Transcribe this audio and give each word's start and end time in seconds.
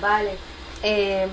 Vale. 0.00 0.36
Em, 0.82 1.30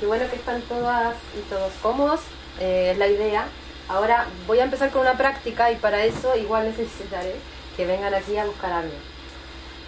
qué 0.00 0.06
bueno 0.06 0.28
que 0.28 0.36
están 0.36 0.62
todas 0.62 1.14
y 1.38 1.48
todos 1.48 1.72
cómodos, 1.80 2.20
eh, 2.60 2.90
es 2.92 2.98
la 2.98 3.06
idea. 3.06 3.46
Ahora 3.88 4.26
voy 4.46 4.58
a 4.58 4.64
empezar 4.64 4.90
con 4.90 5.02
una 5.02 5.16
práctica 5.16 5.70
y 5.70 5.76
para 5.76 6.04
eso 6.04 6.36
igual 6.36 6.64
necesitaré 6.64 7.34
que 7.76 7.86
vengan 7.86 8.14
aquí 8.14 8.36
a 8.36 8.46
buscar 8.46 8.72
algo. 8.72 8.94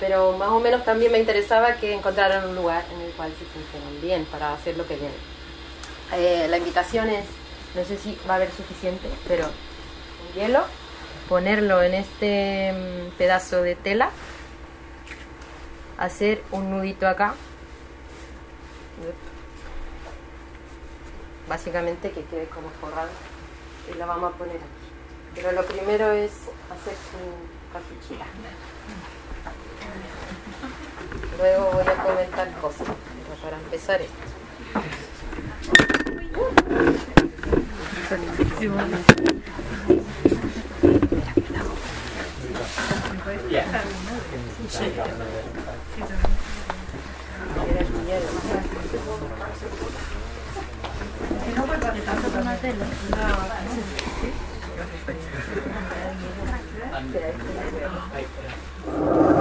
Pero 0.01 0.33
más 0.33 0.49
o 0.51 0.61
menos 0.61 0.85
también 0.85 1.13
me 1.13 1.19
interesaba 1.19 1.75
que 1.75 1.95
encontraran 1.95 2.49
un 2.49 2.57
lugar 2.57 2.85
en 2.95 3.01
el 3.01 3.13
cual 3.13 3.33
se 3.33 3.45
sintieran 3.53 4.01
bien 4.01 4.25
para 4.27 4.53
hacer 4.53 4.77
lo 4.77 4.87
que 4.87 4.97
viene. 4.97 5.15
Eh, 6.13 6.47
la 6.49 6.59
invitación 6.59 7.09
es, 7.09 7.25
no 7.75 7.85
sé 7.85 7.97
si 7.97 8.19
va 8.29 8.35
a 8.35 8.37
haber 8.37 8.51
suficiente, 8.51 9.09
pero 9.27 9.47
un 9.47 10.41
hielo, 10.41 10.65
ponerlo 11.29 11.83
en 11.83 11.95
este 11.95 12.73
mm, 12.73 13.17
pedazo 13.17 13.63
de 13.63 13.75
tela, 13.75 14.11
hacer 15.99 16.43
un 16.51 16.71
nudito 16.71 17.07
acá. 17.07 17.35
Básicamente 21.49 22.11
que 22.11 22.25
quede 22.25 22.47
como 22.47 22.71
forrado. 22.81 23.11
Y 23.93 23.99
lo 23.99 24.07
vamos 24.07 24.33
a 24.33 24.37
poner 24.37 24.57
aquí. 24.57 25.35
Pero 25.35 25.53
lo 25.53 25.65
primero 25.67 26.13
es 26.13 26.33
hacer 26.71 26.95
un 27.15 27.73
capuchita 27.73 28.25
luego 31.39 31.71
voy 31.73 31.83
a 31.83 32.03
comentar 32.03 32.51
cosas 32.61 32.87
pero 32.87 33.41
para 33.43 33.57
empezar 33.59 34.01
esto 34.01 34.15
al 58.95 59.34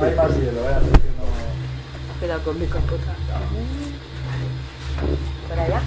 Más 0.00 0.34
hielo, 0.34 0.60
¿eh? 0.62 0.74
Así 0.74 0.90
que 0.92 1.10
no... 1.18 2.18
Cuidado 2.18 2.42
con 2.42 2.58
mi 2.58 2.66
computadora. 2.66 3.14
¿Por 5.46 5.58
allá? 5.58 5.82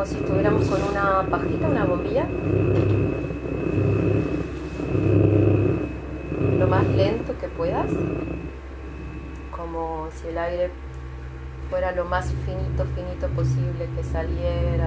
Como 0.00 0.12
si 0.12 0.16
estuviéramos 0.16 0.66
con 0.66 0.82
una 0.82 1.26
pajita, 1.28 1.68
una 1.68 1.84
bombilla. 1.84 2.24
Lo 6.58 6.66
más 6.68 6.86
lento 6.86 7.34
que 7.38 7.48
puedas, 7.48 7.90
como 9.54 10.08
si 10.10 10.28
el 10.28 10.38
aire 10.38 10.70
fuera 11.68 11.92
lo 11.92 12.06
más 12.06 12.32
finito, 12.46 12.86
finito 12.94 13.28
posible 13.28 13.90
que 13.94 14.02
saliera 14.02 14.79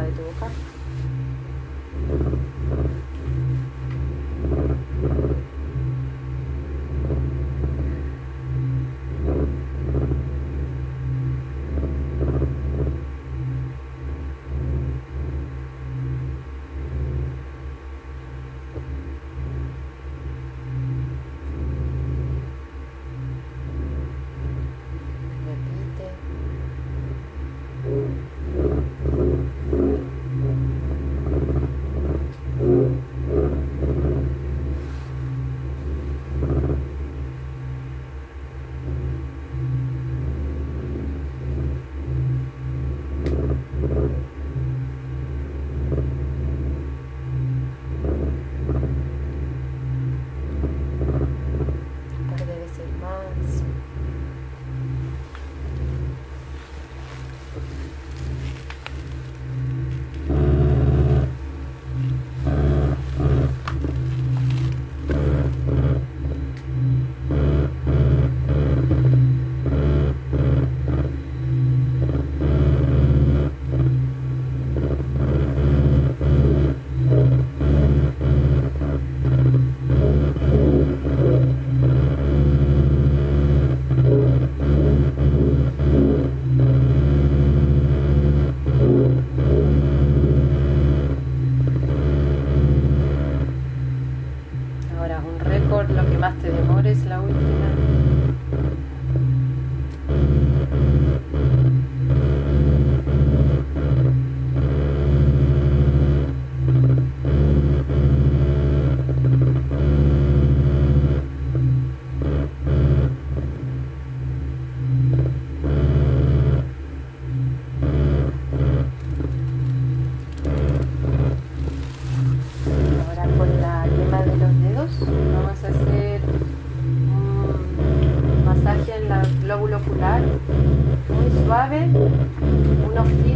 of 133.12 133.33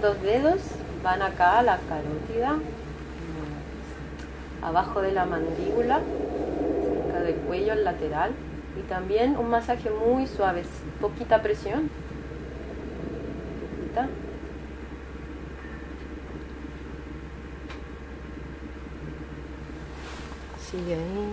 dos 0.00 0.20
dedos 0.22 0.60
van 1.02 1.22
acá 1.22 1.58
a 1.58 1.62
la 1.62 1.78
carótida, 1.78 2.58
abajo 4.62 5.00
de 5.02 5.12
la 5.12 5.24
mandíbula, 5.24 6.00
cerca 6.82 7.20
del 7.20 7.36
cuello, 7.36 7.72
al 7.72 7.84
lateral. 7.84 8.32
Y 8.78 8.82
también 8.88 9.36
un 9.38 9.48
masaje 9.48 9.90
muy 9.90 10.26
suave, 10.26 10.64
poquita 11.00 11.40
presión. 11.42 11.88
Poquita. 13.78 14.08
Sigue 20.58 20.94
ahí. 20.94 21.25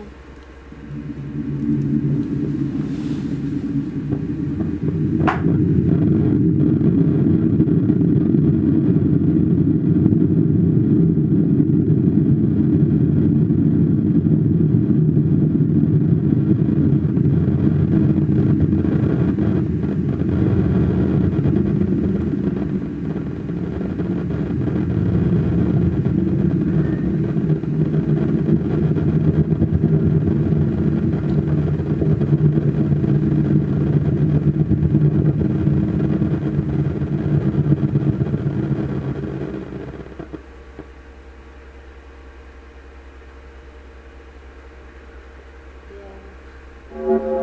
Súper. 46.94 47.43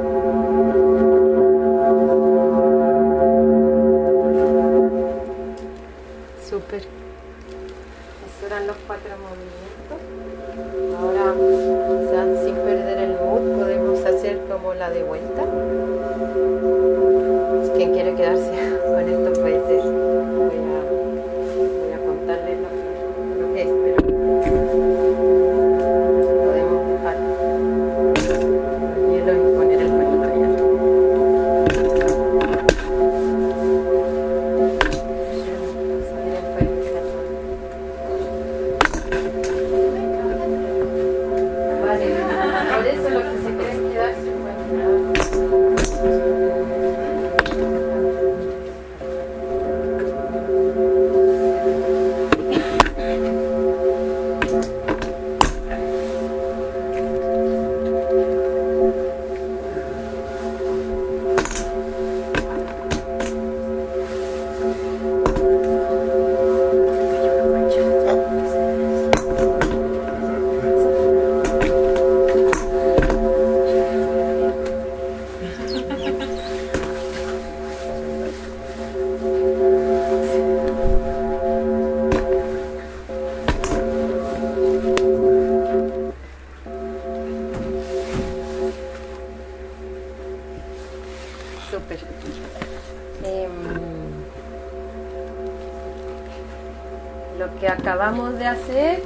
Acabamos 98.00 98.38
de 98.38 98.46
hacer 98.46 99.02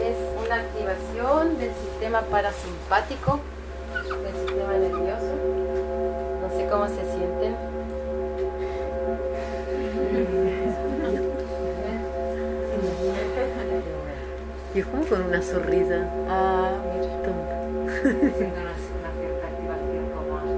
es 0.00 0.16
una 0.46 0.54
activación 0.54 1.58
del 1.58 1.72
sistema 1.74 2.20
parasimpático, 2.20 3.40
del 4.22 4.34
sistema 4.36 4.72
nervioso. 4.74 5.34
No 6.42 6.56
sé 6.56 6.68
cómo 6.70 6.86
se 6.86 7.04
sienten. 7.12 7.56
Y 14.74 14.82
Juan 14.82 15.04
con 15.04 15.22
una 15.22 15.42
sonrisa 15.42 16.06
Ah, 16.28 16.70
mira. 16.94 17.12
tonta. 17.24 17.56
Siento 18.02 18.60
una, 18.60 18.70
una 18.70 19.10
cierta 19.18 19.46
activación 19.48 20.04
como 20.14 20.36
hasta 20.36 20.52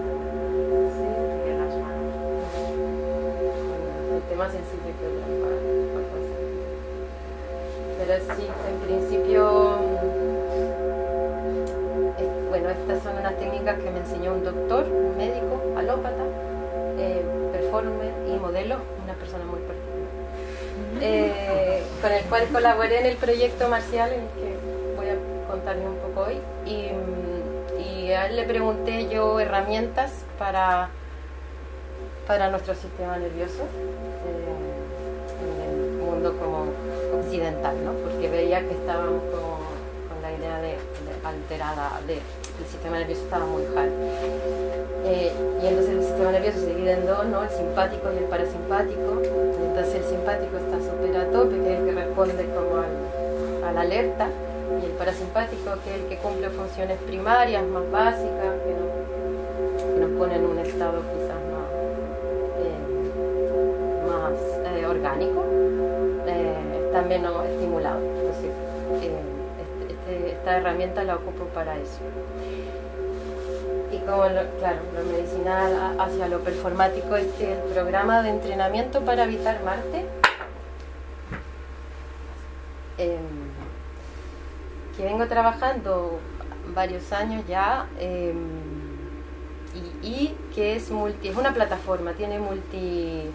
de 1.44 1.52
las 1.58 1.72
manos. 1.80 2.14
el 4.16 4.22
tema 4.28 4.46
sensible 4.50 4.90
que 4.98 5.06
otra. 5.06 5.37
Pero 8.08 8.24
sí, 8.36 8.46
en 8.66 8.80
principio, 8.86 9.76
mm, 12.16 12.48
bueno, 12.48 12.70
estas 12.70 13.02
son 13.02 13.18
unas 13.18 13.36
técnicas 13.36 13.78
que 13.78 13.90
me 13.90 13.98
enseñó 13.98 14.32
un 14.32 14.44
doctor, 14.44 14.86
un 14.86 15.18
médico, 15.18 15.60
alópata, 15.76 16.24
eh, 16.96 17.22
performer 17.52 18.14
y 18.26 18.30
modelo, 18.38 18.76
una 19.04 19.12
persona 19.12 19.44
muy 19.44 19.60
particular, 19.60 20.08
eh, 21.02 21.82
con 22.00 22.12
el 22.12 22.24
cual 22.24 22.48
colaboré 22.50 23.00
en 23.00 23.06
el 23.06 23.16
proyecto 23.18 23.68
marcial, 23.68 24.10
en 24.10 24.20
el 24.20 24.28
que 24.28 24.56
voy 24.96 25.08
a 25.10 25.16
contarles 25.46 25.84
un 25.84 25.96
poco 25.96 26.28
hoy. 26.28 26.40
Y, 26.64 26.88
mm, 26.94 28.12
a 28.16 28.26
él 28.26 28.36
le 28.36 28.44
pregunté 28.44 29.06
yo 29.10 29.38
herramientas 29.38 30.24
para 30.38 30.88
para 32.26 32.48
nuestro 32.48 32.74
sistema 32.74 33.18
nervioso. 33.18 33.64
Eh, 33.64 34.58
incidental, 37.24 37.74
¿no? 37.84 37.92
Porque 37.92 38.28
veía 38.28 38.60
que 38.60 38.72
estábamos 38.74 39.22
con 39.32 39.58
la 40.22 40.32
idea 40.32 40.60
de, 40.60 40.76
alterada, 41.24 42.00
de 42.06 42.20
el 42.58 42.66
sistema 42.66 42.98
nervioso 42.98 43.22
estaba 43.22 43.46
muy 43.46 43.62
high. 43.74 43.90
Eh, 45.06 45.32
y 45.62 45.66
entonces 45.66 45.94
el 45.94 46.02
sistema 46.02 46.32
nervioso 46.32 46.58
se 46.60 46.66
divide 46.74 46.92
en 46.92 47.06
dos, 47.06 47.24
¿no? 47.26 47.42
El 47.42 47.50
simpático 47.50 48.08
y 48.12 48.18
el 48.18 48.24
parasimpático. 48.24 49.22
Entonces 49.22 49.94
el 49.94 50.04
simpático 50.04 50.56
está 50.58 50.76
súper 50.82 51.16
a 51.16 51.30
tope, 51.30 51.54
que 51.62 51.72
es 51.74 51.78
el 51.80 51.86
que 51.86 51.92
responde 51.92 52.44
como 52.54 52.76
al- 52.82 53.64
a 53.68 53.72
la 53.72 53.80
alerta, 53.82 54.28
y 54.82 54.86
el 54.86 54.92
parasimpático, 54.92 55.70
que 55.84 55.90
es 55.94 56.00
el 56.02 56.08
que 56.08 56.16
cumple 56.18 56.50
funciones 56.50 56.98
primarias, 57.06 57.64
más 57.66 57.88
básicas, 57.90 58.54
que, 58.66 58.72
no- 58.74 59.94
que 59.94 60.00
nos 60.00 60.10
pone 60.18 60.34
en 60.36 60.44
un 60.44 60.58
estado 60.58 61.00
quizás 61.14 61.40
más, 61.52 61.68
eh, 62.58 62.76
eh, 64.80 64.86
orgánico, 64.86 65.44
está 66.88 67.02
menos 67.02 67.44
estimulado. 67.46 68.00
Entonces, 68.00 68.50
eh, 69.02 69.20
este- 69.60 69.92
este- 69.94 70.30
esta 70.32 70.56
herramienta 70.56 71.04
la 71.04 71.16
ocupo 71.16 71.44
para 71.54 71.76
eso. 71.76 72.00
Y 73.92 73.98
como, 74.00 74.24
lo- 74.28 74.50
claro, 74.58 74.78
lo 74.96 75.04
medicinal 75.12 75.98
hacia 76.00 76.28
lo 76.28 76.40
performático, 76.40 77.16
este 77.16 77.52
el 77.52 77.58
programa 77.74 78.22
de 78.22 78.30
entrenamiento 78.30 79.00
para 79.02 79.24
evitar 79.24 79.62
Marte, 79.64 80.06
em, 82.98 83.18
que 84.96 85.04
vengo 85.04 85.26
trabajando 85.26 86.18
varios 86.74 87.12
años 87.12 87.42
ya, 87.46 87.86
em, 87.98 88.36
y, 90.02 90.06
y 90.08 90.36
que 90.54 90.76
es 90.76 90.90
multi, 90.90 91.28
es 91.28 91.36
una 91.36 91.52
plataforma, 91.54 92.12
tiene 92.12 92.38
multi 92.38 93.30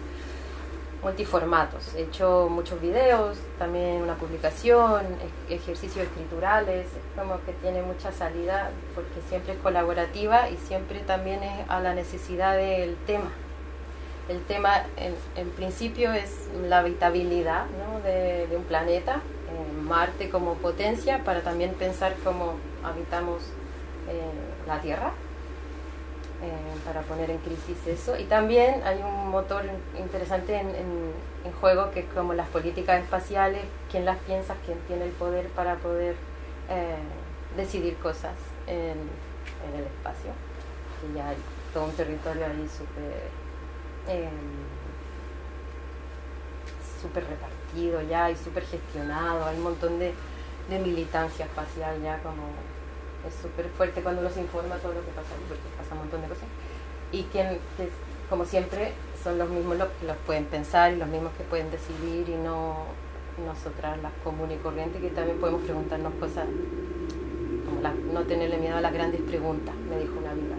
multiformatos. 1.04 1.94
He 1.94 2.02
hecho 2.02 2.48
muchos 2.50 2.80
videos, 2.80 3.36
también 3.58 4.02
una 4.02 4.14
publicación, 4.14 5.04
ej- 5.48 5.54
ejercicios 5.54 6.06
escriturales, 6.06 6.86
es 6.86 7.18
como 7.20 7.34
que 7.44 7.52
tiene 7.52 7.82
mucha 7.82 8.10
salida 8.10 8.70
porque 8.94 9.20
siempre 9.28 9.52
es 9.52 9.58
colaborativa 9.60 10.48
y 10.50 10.56
siempre 10.56 11.00
también 11.00 11.42
es 11.42 11.68
a 11.68 11.80
la 11.80 11.94
necesidad 11.94 12.56
del 12.56 12.96
tema. 13.06 13.30
El 14.28 14.42
tema 14.44 14.84
en, 14.96 15.50
principio 15.50 16.12
es 16.14 16.48
la 16.66 16.78
habitabilidad 16.78 17.66
de, 18.02 18.56
un 18.56 18.64
planeta, 18.64 19.16
eh, 19.16 19.82
Marte 19.82 20.30
como 20.30 20.54
potencia, 20.54 21.22
para 21.24 21.42
también 21.42 21.74
pensar 21.74 22.14
cómo 22.24 22.54
habitamos 22.82 23.42
eh, 24.08 24.22
la 24.66 24.80
Tierra 24.80 25.12
para 26.84 27.02
poner 27.02 27.30
en 27.30 27.38
crisis 27.38 27.86
eso. 27.86 28.18
Y 28.18 28.24
también 28.24 28.82
hay 28.84 29.02
un 29.02 29.28
motor 29.30 29.62
interesante 29.98 30.56
en, 30.56 30.68
en- 30.70 31.12
en 31.44 31.52
juego 31.60 31.90
que 31.90 32.00
es 32.00 32.06
como 32.14 32.32
las 32.34 32.48
políticas 32.48 33.02
espaciales, 33.02 33.62
quién 33.90 34.04
las 34.06 34.18
piensa, 34.20 34.54
quién 34.64 34.78
tiene 34.86 35.04
el 35.04 35.10
poder 35.12 35.48
para 35.48 35.76
poder 35.76 36.14
eh, 36.70 36.96
decidir 37.56 37.96
cosas 37.98 38.32
en, 38.66 38.98
el 39.76 39.84
espacio. 39.84 40.30
Y 41.10 41.16
ya 41.16 41.28
hay 41.28 41.36
todo 41.72 41.84
un 41.86 41.92
territorio 41.92 42.46
ahí 42.46 42.66
súper 42.68 43.28
eh, 44.08 44.28
súper 47.00 47.24
repartido 47.26 48.00
ya 48.02 48.30
y 48.30 48.36
súper 48.36 48.64
gestionado, 48.64 49.44
hay 49.44 49.56
un 49.56 49.62
montón 49.64 49.98
de, 49.98 50.14
de 50.70 50.78
militancia 50.78 51.44
espacial 51.44 52.00
ya 52.02 52.18
como 52.22 52.42
es 53.28 53.34
súper 53.40 53.68
fuerte 53.70 54.02
cuando 54.02 54.20
uno 54.20 54.30
se 54.30 54.40
informa 54.40 54.76
todo 54.76 54.92
lo 54.94 55.00
que 55.00 55.10
pasa 55.12 55.28
porque 55.48 55.62
pasa 55.76 55.92
un 55.94 56.00
montón 56.00 56.22
de 56.22 56.28
cosas. 56.28 56.44
Y 57.14 57.22
quien, 57.30 57.58
que, 57.76 57.88
como 58.28 58.44
siempre, 58.44 58.92
son 59.22 59.38
los 59.38 59.48
mismos 59.48 59.78
los 59.78 59.88
que 59.88 60.06
los 60.06 60.16
pueden 60.26 60.44
pensar 60.44 60.92
los 60.94 61.08
mismos 61.08 61.32
que 61.38 61.44
pueden 61.44 61.70
decidir 61.70 62.28
y 62.28 62.36
no 62.36 62.84
nosotras 63.46 63.98
las 64.02 64.12
comunes 64.22 64.58
y 64.58 64.62
corrientes 64.62 65.00
que 65.00 65.10
también 65.10 65.38
podemos 65.38 65.62
preguntarnos 65.62 66.12
cosas, 66.14 66.46
como 67.64 67.80
no 68.12 68.22
tenerle 68.24 68.58
miedo 68.58 68.76
a 68.76 68.80
las 68.80 68.92
grandes 68.92 69.20
preguntas, 69.22 69.74
me 69.88 69.98
dijo 69.98 70.18
una 70.18 70.32
amiga. 70.32 70.54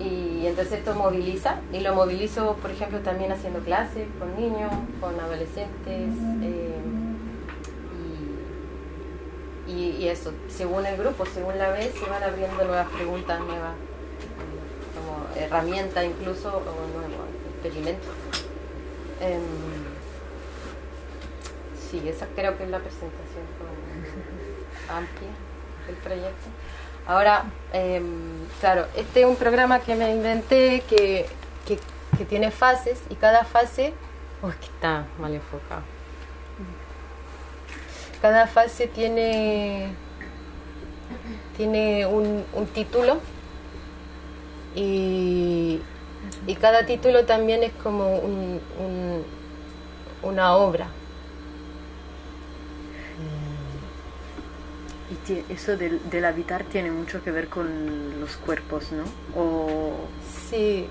Y 0.00 0.46
entonces 0.46 0.80
esto 0.80 0.94
moviliza, 0.94 1.60
y 1.72 1.80
lo 1.80 1.94
movilizo, 1.94 2.56
por 2.60 2.70
ejemplo, 2.70 2.98
también 3.00 3.32
haciendo 3.32 3.60
clases 3.60 4.06
con 4.18 4.36
niños, 4.36 4.70
con 5.00 5.18
adolescentes. 5.18 6.10
eh, 6.42 6.74
y, 9.66 9.72
y 9.72 10.08
eso, 10.08 10.32
según 10.48 10.84
el 10.84 10.96
grupo, 10.96 11.24
según 11.24 11.56
la 11.58 11.70
vez, 11.70 11.94
se 11.94 12.08
van 12.10 12.22
abriendo 12.22 12.64
nuevas 12.64 12.88
preguntas, 12.90 13.40
nuevas 13.40 13.74
como 15.34 15.46
herramientas 15.46 16.04
incluso, 16.04 16.48
o 16.48 16.98
nuevos 16.98 17.28
experimentos. 17.54 18.14
Em, 19.20 19.40
sí, 21.90 22.08
esa 22.08 22.26
creo 22.34 22.56
que 22.56 22.64
es 22.64 22.70
la 22.70 22.78
presentación 22.78 23.44
amplia 24.88 25.30
del 25.86 25.96
proyecto. 25.96 26.46
Ahora, 27.06 27.44
em, 27.72 28.46
claro, 28.60 28.86
este 28.96 29.20
es 29.20 29.26
un 29.26 29.36
programa 29.36 29.80
que 29.80 29.94
me 29.94 30.10
inventé 30.10 30.82
que, 30.88 31.26
que, 31.66 31.78
que 32.16 32.24
tiene 32.24 32.50
fases 32.50 33.00
y 33.10 33.14
cada 33.14 33.44
fase... 33.44 33.92
Uy, 34.42 34.52
que 34.60 34.66
está 34.66 35.06
mal 35.18 35.34
enfocado. 35.34 35.82
Cada 38.22 38.46
fase 38.46 38.86
tiene, 38.86 39.92
tiene 41.58 42.06
un, 42.06 42.44
un 42.54 42.66
título 42.68 43.20
y, 44.74 45.80
y 46.46 46.54
cada 46.56 46.86
título 46.86 47.24
también 47.26 47.62
es 47.62 47.72
como 47.82 48.16
un- 48.18 48.60
un- 48.80 49.22
una 50.22 50.54
obra. 50.56 50.86
Y 55.10 55.14
tie- 55.30 55.44
eso 55.50 55.76
del, 55.76 56.00
del 56.10 56.24
habitar 56.24 56.64
tiene 56.64 56.90
mucho 56.90 57.22
que 57.22 57.30
ver 57.30 57.48
con 57.48 58.20
los 58.20 58.36
cuerpos, 58.36 58.90
¿no? 58.92 59.04
O 59.40 59.92
Sí, 60.50 60.86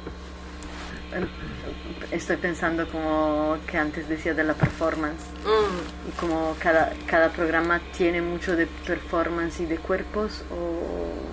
estoy 2.11 2.37
pensando 2.37 2.87
como 2.87 3.57
que 3.67 3.77
antes 3.77 4.07
decía 4.09 4.33
de 4.33 4.43
la 4.43 4.53
performance. 4.53 5.21
Mm, 5.45 6.09
y 6.09 6.11
como 6.19 6.55
cada, 6.59 6.93
cada 7.07 7.29
programa 7.29 7.81
tiene 7.97 8.21
mucho 8.21 8.55
de 8.55 8.67
performance 8.67 9.59
y 9.61 9.65
de 9.65 9.77
cuerpos 9.77 10.43
o 10.51 11.32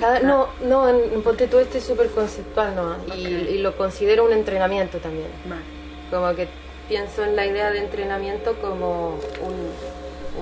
Cada- 0.00 0.20
no, 0.20 0.48
no, 0.62 0.88
en, 0.88 1.22
Ponte 1.22 1.46
tú 1.46 1.58
este 1.58 1.78
es 1.78 1.84
súper 1.84 2.08
conceptual, 2.10 2.74
¿no? 2.76 2.96
Y, 3.16 3.58
lo 3.58 3.76
considero 3.76 4.24
un 4.24 4.32
entrenamiento 4.32 4.98
también. 4.98 5.28
Vale. 5.46 5.62
Como 6.10 6.34
que 6.36 6.48
pienso 6.88 7.24
en 7.24 7.34
la 7.34 7.46
idea 7.46 7.70
de 7.70 7.78
entrenamiento 7.78 8.54
como 8.60 9.18
un, 9.42 9.72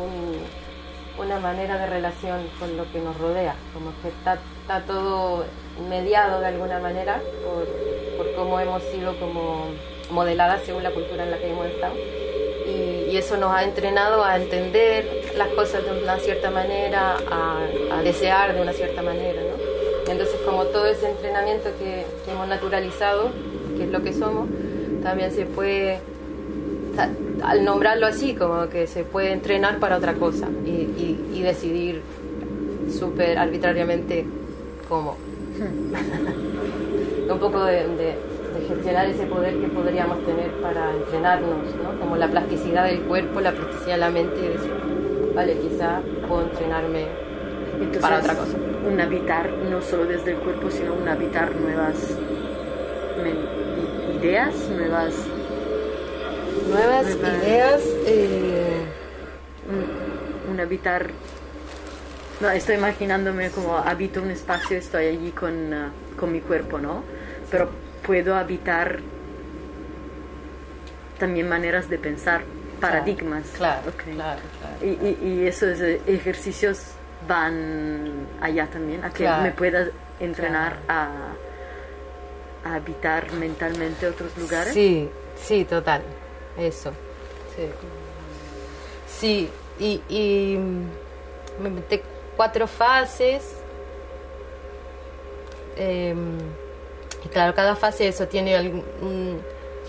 un- 0.02 0.34
una 1.24 1.38
manera 1.38 1.78
de 1.78 1.86
relación 1.86 2.40
con 2.58 2.76
lo 2.76 2.90
que 2.90 2.98
nos 2.98 3.16
rodea, 3.18 3.54
como 3.72 3.92
que 4.02 4.08
está, 4.08 4.38
está 4.62 4.80
todo 4.84 5.44
mediado 5.88 6.40
de 6.40 6.46
alguna 6.48 6.80
manera 6.80 7.20
por, 7.44 7.66
por 8.16 8.34
cómo 8.34 8.58
hemos 8.58 8.82
sido 8.82 9.16
como 9.20 9.66
modeladas 10.10 10.62
según 10.66 10.82
la 10.82 10.90
cultura 10.90 11.22
en 11.22 11.30
la 11.30 11.38
que 11.38 11.50
hemos 11.50 11.66
estado. 11.66 11.94
Y, 12.66 13.10
y 13.12 13.16
eso 13.16 13.36
nos 13.36 13.52
ha 13.54 13.62
entrenado 13.62 14.24
a 14.24 14.36
entender 14.36 15.22
las 15.36 15.48
cosas 15.48 15.84
de 15.84 16.02
una 16.02 16.18
cierta 16.18 16.50
manera, 16.50 17.16
a, 17.30 17.58
a 17.92 18.02
desear 18.02 18.54
de 18.54 18.62
una 18.62 18.72
cierta 18.72 19.02
manera. 19.02 19.40
¿no? 19.42 20.12
Entonces, 20.12 20.36
como 20.44 20.64
todo 20.64 20.86
ese 20.86 21.10
entrenamiento 21.10 21.70
que, 21.78 22.04
que 22.24 22.30
hemos 22.32 22.46
naturalizado, 22.48 23.30
que 23.76 23.84
es 23.84 23.90
lo 23.90 24.02
que 24.02 24.12
somos, 24.12 24.48
también 25.02 25.32
se 25.32 25.44
puede, 25.46 25.98
al 27.42 27.64
nombrarlo 27.64 28.06
así, 28.06 28.34
como 28.34 28.68
que 28.68 28.86
se 28.86 29.02
puede 29.04 29.32
entrenar 29.32 29.78
para 29.78 29.96
otra 29.96 30.14
cosa 30.14 30.46
y, 30.64 30.70
y- 30.70 31.30
y 31.34 31.42
decidir 31.42 32.02
súper 32.96 33.38
arbitrariamente 33.38 34.24
cómo. 34.88 35.16
Un 37.30 37.38
poco 37.38 37.64
de, 37.64 37.88
de- 37.88 38.34
de 38.54 38.68
gestionar 38.68 39.06
ese 39.08 39.26
poder 39.26 39.54
que 39.58 39.66
podríamos 39.66 40.24
tener 40.24 40.50
para 40.62 40.92
entrenarnos, 40.92 41.74
¿no? 41.82 41.98
como 41.98 42.16
la 42.16 42.28
plasticidad 42.28 42.84
del 42.86 43.00
cuerpo, 43.00 43.40
la 43.40 43.50
plasticidad 43.52 43.94
de 43.94 44.00
la 44.00 44.10
mente 44.10 44.36
y 44.44 44.48
decir, 44.48 44.70
vale, 45.34 45.58
quizá 45.58 46.00
puedo 46.28 46.42
entrenarme 46.42 47.06
Entonces, 47.74 48.00
para 48.02 48.18
otra 48.18 48.34
cosa. 48.34 48.56
Un 48.86 49.00
habitar 49.00 49.48
no 49.50 49.80
solo 49.82 50.04
desde 50.06 50.32
el 50.32 50.36
cuerpo, 50.38 50.70
sino 50.70 50.94
un 50.94 51.08
habitar 51.08 51.54
nuevas 51.56 51.96
ideas, 54.20 54.54
nuevas 54.70 55.14
Nuevas 56.68 57.06
Nuevas- 57.16 57.42
ideas. 57.44 57.82
eh, 58.06 58.84
un, 59.68 60.52
un 60.52 60.60
habitar. 60.60 61.10
No, 62.40 62.50
estoy 62.50 62.76
imaginándome 62.76 63.50
como 63.50 63.76
habito 63.76 64.20
un 64.22 64.30
espacio, 64.30 64.76
estoy 64.76 65.06
allí 65.06 65.30
con, 65.30 65.72
ah, 65.72 65.90
con 66.18 66.32
mi 66.32 66.40
cuerpo, 66.40 66.78
¿no? 66.78 67.02
Pero 67.50 67.68
puedo 68.04 68.34
habitar 68.34 69.00
también 71.18 71.48
maneras 71.48 71.88
de 71.88 71.98
pensar, 71.98 72.42
paradigmas. 72.80 73.44
Claro, 73.56 73.92
claro, 73.96 74.40
claro. 74.58 74.73
Y, 74.84 74.88
y, 74.88 75.18
y 75.42 75.46
esos 75.46 75.80
eh, 75.80 76.00
ejercicios 76.06 76.78
van 77.26 78.26
allá 78.40 78.66
también, 78.66 79.02
a 79.02 79.10
que 79.10 79.24
Claro. 79.24 79.42
me 79.42 79.50
pueda 79.50 79.88
entrenar 80.20 80.76
a, 80.88 81.08
a 82.64 82.74
habitar 82.74 83.32
mentalmente 83.32 84.06
otros 84.06 84.36
lugares. 84.36 84.74
Sí, 84.74 85.08
sí, 85.36 85.64
total. 85.64 86.02
Eso. 86.58 86.92
Sí. 87.56 87.68
Sí, 89.08 89.50
y, 89.78 90.02
y 90.08 90.56
mm, 90.58 91.62
me 91.62 91.68
inventé 91.70 92.02
cuatro 92.36 92.66
fases. 92.66 93.54
Eh, 95.76 96.14
y 97.24 97.28
claro, 97.28 97.54
cada 97.54 97.74
fase 97.74 98.06
eso 98.08 98.28
tiene 98.28 98.54
algún- 98.56 99.40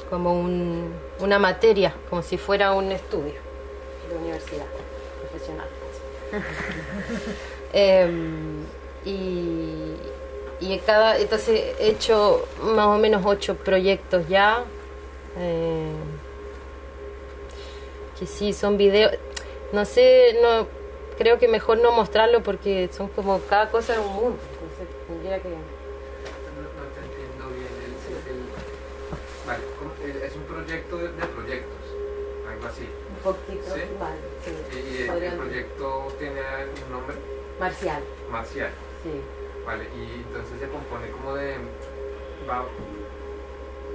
como 0.10 0.34
un- 0.34 0.94
una 1.20 1.38
materia, 1.40 1.94
como 2.10 2.22
si 2.22 2.38
fuera 2.38 2.72
un 2.74 2.92
estudio 2.92 3.34
de 4.10 4.16
universidad 4.18 4.66
profesional. 5.46 5.68
Em, 7.74 8.64
y, 9.06 9.96
y 10.60 10.80
cada, 10.86 11.18
entonces 11.18 11.76
he 11.80 11.90
hecho 11.90 12.48
más 12.62 12.88
o 12.88 12.98
menos 12.98 13.22
ocho 13.26 13.56
proyectos 13.56 14.28
ya. 14.28 14.64
eh, 15.38 15.92
que 18.20 18.26
sí, 18.26 18.54
son 18.54 18.78
videos. 18.78 19.12
No 19.74 19.84
sé, 19.84 20.38
no 20.42 20.68
creo 21.18 21.38
que 21.38 21.48
mejor 21.50 21.80
no 21.80 21.92
mostrarlo 21.92 22.42
porque 22.44 22.90
son 22.94 23.10
como 23.10 23.40
cada 23.42 23.70
cosa 23.70 23.94
es 23.94 24.00
un 24.00 24.08
mundo. 24.14 24.38
Entonces 24.54 24.88
tendría 25.08 25.42
que. 25.42 25.50
No, 25.50 25.56
te 26.94 27.00
entiendo 27.04 27.50
bien. 27.50 27.68
Vale, 29.46 30.26
es 30.26 30.36
un 30.36 30.44
proyecto 30.44 30.98
de 30.98 31.10
proyectos, 31.10 31.84
algo 32.50 32.66
así. 32.68 32.88
Poquito. 33.26 33.74
¿Sí? 33.74 33.82
Sí. 34.46 34.52
Y, 34.78 35.02
y 35.02 35.26
el, 35.26 35.34
proyecto 35.34 36.14
tiene 36.20 36.42
un 36.86 36.92
nombre 36.92 37.16
Marcial, 37.60 38.04
marcial. 38.30 38.70
sí. 39.02 39.20
Vale, 39.66 39.86
y 39.98 40.22
entonces 40.28 40.60
se 40.60 40.68
compone 40.70 41.10
como 41.10 41.34
de. 41.34 41.56
Va, 42.48 42.66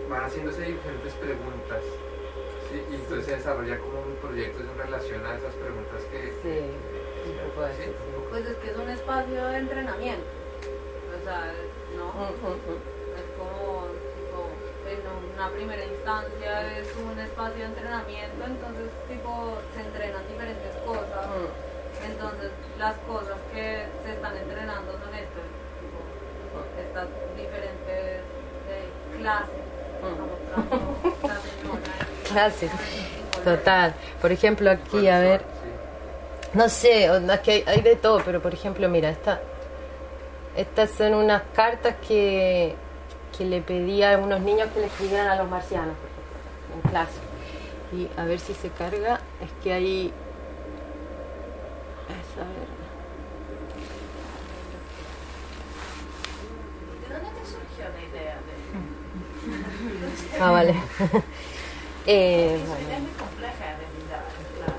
van 0.09 0.25
haciéndose 0.25 0.63
diferentes 0.63 1.13
preguntas. 1.15 1.83
¿sí? 2.73 2.83
Y 2.91 2.95
entonces 2.97 3.27
se 3.27 3.37
desarrolla 3.37 3.79
como 3.79 4.01
un 4.01 4.17
proyecto 4.17 4.59
en 4.61 4.77
relación 4.77 5.25
a 5.25 5.37
esas 5.37 5.55
preguntas 5.55 6.03
que. 6.11 6.35
Sí, 6.43 7.31
un 7.31 7.49
poco 7.51 7.67
de 7.67 7.73
eso. 7.73 7.93
Pues 8.31 8.47
es 8.47 8.57
que 8.57 8.71
es 8.73 8.77
un 8.77 8.91
espacio 8.91 9.47
de 9.47 9.59
entrenamiento. 9.59 10.27
O 11.15 11.25
sea, 11.25 11.55
no. 11.97 12.07
Mm, 12.15 12.35
mm, 12.35 12.51
mm. 12.51 12.81
Es 13.15 13.27
como, 13.39 13.87
en 14.91 15.35
una 15.35 15.49
primera 15.51 15.85
instancia 15.85 16.77
es 16.79 16.89
un 16.97 17.19
espacio 17.19 17.59
de 17.59 17.65
entrenamiento, 17.65 18.45
entonces, 18.47 18.89
tipo, 19.09 19.59
se 19.75 19.81
entrenan 19.83 20.27
diferentes 20.29 20.75
cosas. 20.85 21.27
Mm. 21.27 22.05
Entonces, 22.11 22.51
las 22.79 22.97
cosas 23.07 23.37
que 23.53 23.85
se 24.05 24.13
están 24.13 24.37
entrenando 24.37 24.93
son 24.93 25.15
estas, 25.15 25.47
tipo, 25.81 25.99
estas 26.81 27.09
diferentes 27.37 28.21
eh, 28.69 28.89
clases. 29.19 29.65
Como 30.01 30.35
trabajo, 30.49 31.15
la 31.29 31.37
señora 31.41 31.81
y- 32.27 32.33
Clases, 32.33 32.71
total. 33.45 33.95
Por 34.23 34.33
ejemplo, 34.33 34.71
aquí, 34.71 34.89
¿cuáles 34.91 35.13
a 35.13 35.21
ver. 35.21 35.43
No 36.55 36.69
sé, 36.69 37.05
es 37.05 37.41
que 37.41 37.51
hay, 37.53 37.65
hay 37.67 37.81
de 37.83 37.97
todo, 37.97 38.23
pero 38.25 38.41
por 38.41 38.53
ejemplo, 38.55 38.89
mira, 38.89 39.11
esta, 39.11 39.41
estas 40.57 40.91
son 40.91 41.15
unas 41.15 41.43
cartas 41.55 41.95
que, 42.07 42.75
que 43.41 43.47
le 43.47 43.63
pedí 43.63 44.03
a 44.03 44.19
unos 44.19 44.43
niños 44.43 44.69
que 44.75 44.81
le 44.81 44.87
escribieran 44.89 45.29
a 45.29 45.35
los 45.37 45.49
marcianos, 45.49 45.95
por 45.97 46.11
ejemplo, 46.11 46.29
en 46.75 46.83
clase. 46.91 47.19
Y 47.91 48.07
a 48.21 48.25
ver 48.27 48.39
si 48.39 48.53
se 48.53 48.69
carga, 48.69 49.19
es 49.41 49.49
que 49.63 49.73
hay... 49.73 50.13
Es, 52.09 52.37
a 52.37 52.45
ver. 52.45 52.69
¿De 57.09 57.15
dónde 57.15 57.31
te 57.41 57.47
surgió 57.47 57.87
la 57.89 58.01
idea 58.11 58.37
de 58.45 60.43
Ah, 60.43 60.51
vale. 60.51 60.75
eh, 62.07 62.57
Es 62.57 62.69
bueno. 62.69 62.99
muy 63.01 63.13
compleja 63.13 63.65
de 63.65 63.73
realidad, 63.81 64.25
claro. 64.59 64.77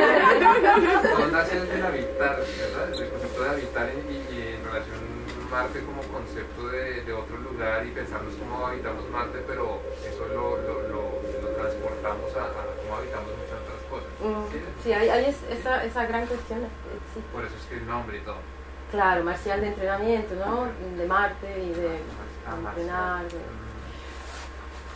No. 0.00 0.06
Desde 0.54 1.74
el 1.74 1.84
habitar, 1.84 2.36
¿verdad? 2.38 3.02
El 3.02 3.10
concepto 3.10 3.42
de 3.42 3.48
habitar 3.50 3.90
y, 3.94 4.40
en 4.54 4.64
relación 4.64 5.16
Marte 5.50 5.80
como 5.84 6.02
concepto 6.02 6.68
de, 6.68 7.02
de 7.02 7.12
otro 7.12 7.36
lugar 7.38 7.86
y 7.86 7.90
pensarnos 7.90 8.34
cómo 8.34 8.66
habitamos 8.66 9.08
Marte, 9.10 9.42
pero 9.46 9.80
eso 10.04 10.26
lo, 10.28 10.56
lo, 10.58 10.82
lo, 10.88 11.02
lo 11.42 11.48
transportamos 11.56 12.34
a, 12.36 12.44
a 12.44 12.66
cómo 12.82 12.96
habitamos 12.98 13.28
muchas 13.38 13.60
otras 13.62 13.82
cosas. 13.88 14.08
Mm, 14.20 14.52
¿sí? 14.52 14.60
Sí, 14.84 14.92
hay, 14.92 15.08
hay 15.08 15.24
es- 15.26 15.58
esa, 15.58 15.84
esa 15.84 16.06
gran 16.06 16.26
cuestión. 16.26 16.60
sí. 17.14 17.20
Por 17.32 17.44
eso 17.44 17.54
es 17.56 17.64
que 17.66 17.76
el 17.76 17.86
nombre 17.86 18.18
y 18.18 18.20
todo. 18.20 18.38
Claro, 18.90 19.24
marcial 19.24 19.60
de 19.60 19.68
entrenamiento, 19.68 20.34
¿no? 20.34 20.68
De 20.98 21.06
Marte 21.06 21.62
y 21.62 21.70
de 21.74 21.98
Ah, 22.48 22.54
entrenar. 22.68 23.24
De- 23.24 23.38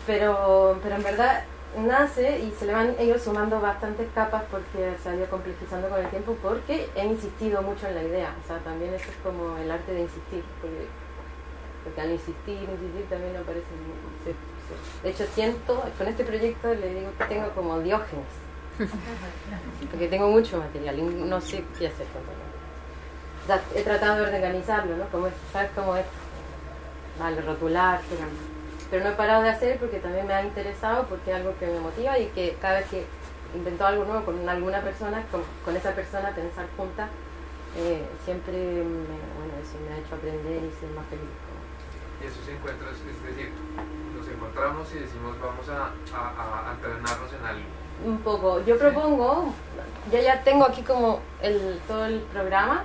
pero, 0.06 0.78
pero 0.82 0.94
en 0.96 1.02
verdad 1.02 1.44
nace 1.78 2.38
y 2.40 2.50
se 2.58 2.66
le 2.66 2.72
van 2.72 2.94
ellos 2.98 3.22
sumando 3.22 3.60
bastantes 3.60 4.08
capas 4.14 4.42
porque 4.50 4.94
se 5.02 5.08
ha 5.08 5.14
ido 5.14 5.26
complejizando 5.26 5.88
con 5.88 6.00
el 6.00 6.08
tiempo 6.08 6.36
porque 6.42 6.88
he 6.94 7.06
insistido 7.06 7.62
mucho 7.62 7.86
en 7.86 7.94
la 7.94 8.02
idea. 8.02 8.34
O 8.42 8.46
sea, 8.46 8.58
también 8.58 8.92
eso 8.94 9.04
es 9.10 9.16
como 9.22 9.56
el 9.56 9.70
arte 9.70 9.92
de 9.92 10.00
insistir, 10.02 10.42
porque, 10.60 10.86
porque 11.84 12.00
al 12.00 12.10
insistir, 12.12 12.56
insistir 12.68 13.06
también 13.08 13.36
aparece. 13.36 13.66
se- 14.24 14.30
se- 14.32 15.02
de 15.02 15.10
hecho, 15.10 15.24
siento, 15.34 15.82
con 15.98 16.06
este 16.08 16.24
proyecto 16.24 16.74
le 16.74 16.94
digo 16.94 17.10
que 17.18 17.24
tengo 17.24 17.50
como 17.50 17.78
diógenes, 17.80 18.26
porque 19.90 20.08
tengo 20.08 20.28
mucho 20.28 20.58
material 20.58 20.98
y 20.98 21.02
no 21.02 21.40
sé 21.40 21.64
qué 21.78 21.86
hacer 21.88 22.06
con 22.08 22.22
todo. 22.22 22.40
O 23.42 23.46
sea, 23.46 23.60
he 23.74 23.82
tratado 23.82 24.16
de 24.24 24.34
organizarlo, 24.36 24.96
¿no? 24.96 25.04
Como 25.08 25.26
es, 25.26 25.34
¿Sabes 25.52 25.70
cómo 25.74 25.96
es? 25.96 26.04
Vale, 27.18 27.40
rotular, 27.42 28.00
pero, 28.08 28.22
pero 28.90 29.04
no 29.04 29.10
he 29.10 29.14
parado 29.14 29.42
de 29.42 29.50
hacer 29.50 29.78
porque 29.78 29.98
también 29.98 30.26
me 30.26 30.34
ha 30.34 30.42
interesado, 30.42 31.04
porque 31.04 31.30
es 31.30 31.36
algo 31.36 31.54
que 31.58 31.66
me 31.66 31.78
motiva 31.80 32.18
y 32.18 32.26
que 32.26 32.56
cada 32.60 32.80
vez 32.80 32.88
que 32.88 33.06
invento 33.54 33.86
algo 33.86 34.04
nuevo 34.04 34.24
con 34.24 34.48
alguna 34.48 34.80
persona, 34.82 35.22
con, 35.30 35.42
con 35.64 35.76
esa 35.76 35.92
persona 35.92 36.30
pensar 36.30 36.66
juntas, 36.76 37.08
eh, 37.76 38.04
siempre 38.24 38.52
me, 38.52 38.82
bueno, 39.38 39.54
eso 39.62 39.78
me 39.86 39.94
ha 39.94 39.98
hecho 39.98 40.14
aprender 40.14 40.64
y 40.64 40.70
ser 40.80 40.90
más 40.96 41.06
feliz. 41.06 41.30
Y 42.20 42.26
esos 42.26 42.46
encuentros, 42.48 42.90
es 42.92 43.22
decir, 43.24 43.50
nos 44.16 44.28
encontramos 44.28 44.92
y 44.92 44.98
decimos 44.98 45.36
vamos 45.40 45.68
a, 45.68 45.92
a, 46.16 46.70
a 46.70 46.72
entrenarnos 46.74 47.32
en 47.32 47.46
algo. 47.46 47.64
Un 48.04 48.18
poco, 48.18 48.60
yo 48.64 48.78
propongo, 48.78 49.52
yo 50.10 50.20
ya 50.20 50.42
tengo 50.42 50.64
aquí 50.64 50.82
como 50.82 51.20
el, 51.42 51.80
todo 51.86 52.06
el 52.06 52.20
programa 52.20 52.84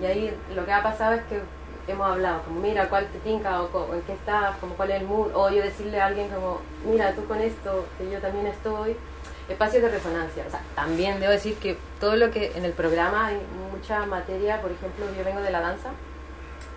y 0.00 0.06
ahí 0.06 0.36
lo 0.54 0.64
que 0.64 0.72
ha 0.72 0.82
pasado 0.82 1.14
es 1.14 1.22
que 1.24 1.40
hemos 1.88 2.06
hablado, 2.06 2.42
como 2.42 2.60
mira 2.60 2.88
cuál 2.88 3.06
te 3.06 3.18
tinca 3.18 3.62
o, 3.62 3.94
en 3.94 4.02
qué 4.02 4.12
estás, 4.12 4.56
como 4.58 4.74
cuál 4.74 4.90
es 4.90 5.00
el 5.00 5.06
mood, 5.06 5.30
o 5.34 5.50
yo 5.50 5.62
decirle 5.62 6.00
a 6.00 6.06
alguien 6.06 6.28
como 6.28 6.60
mira 6.84 7.12
tú 7.14 7.24
con 7.26 7.40
esto, 7.40 7.86
que 7.98 8.10
yo 8.10 8.18
también 8.20 8.46
estoy, 8.46 8.96
espacios 9.48 9.82
de 9.82 9.88
resonancia. 9.90 10.44
O 10.46 10.50
sea, 10.50 10.60
también 10.74 11.20
debo 11.20 11.32
decir 11.32 11.56
que 11.56 11.76
todo 12.00 12.16
lo 12.16 12.30
que 12.30 12.52
en 12.54 12.64
el 12.64 12.72
programa 12.72 13.26
hay 13.26 13.40
mucha 13.72 14.06
materia, 14.06 14.60
por 14.60 14.70
ejemplo, 14.70 15.06
yo 15.16 15.24
vengo 15.24 15.40
de 15.40 15.50
la 15.50 15.60
danza 15.60 15.90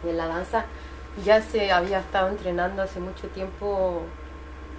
y 0.03 0.09
en 0.09 0.17
la 0.17 0.27
danza 0.27 0.65
ya 1.23 1.41
se 1.41 1.71
había 1.71 1.99
estado 1.99 2.29
entrenando 2.29 2.81
hace 2.81 2.99
mucho 2.99 3.27
tiempo 3.27 4.01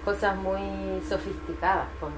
cosas 0.05 0.35
muy 0.35 1.01
sofisticadas, 1.07 1.87
como 1.99 2.15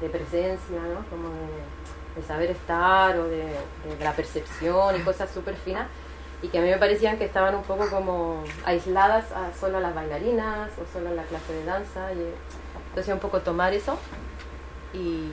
de 0.00 0.08
presencia, 0.08 0.80
¿no? 0.80 1.04
como 1.08 1.28
de, 1.30 2.20
de 2.20 2.26
saber 2.26 2.50
estar 2.50 3.16
o 3.16 3.24
de, 3.24 3.44
de 3.44 4.04
la 4.04 4.12
percepción 4.12 4.96
y 4.96 5.00
cosas 5.00 5.30
súper 5.30 5.56
finas, 5.56 5.86
y 6.44 6.48
que 6.48 6.58
a 6.58 6.62
mí 6.62 6.68
me 6.68 6.76
parecían 6.78 7.16
que 7.18 7.24
estaban 7.24 7.54
un 7.54 7.62
poco 7.62 7.88
como 7.88 8.44
aisladas 8.66 9.32
a 9.32 9.52
solo 9.58 9.78
a 9.78 9.80
las 9.80 9.94
bailarinas 9.94 10.70
o 10.78 10.92
solo 10.92 11.08
a 11.10 11.12
la 11.12 11.22
clase 11.24 11.52
de 11.52 11.64
danza. 11.64 12.12
Y, 12.12 12.18
entonces 12.90 13.12
un 13.14 13.20
poco 13.20 13.40
tomar 13.40 13.72
eso 13.72 13.98
y 14.92 15.30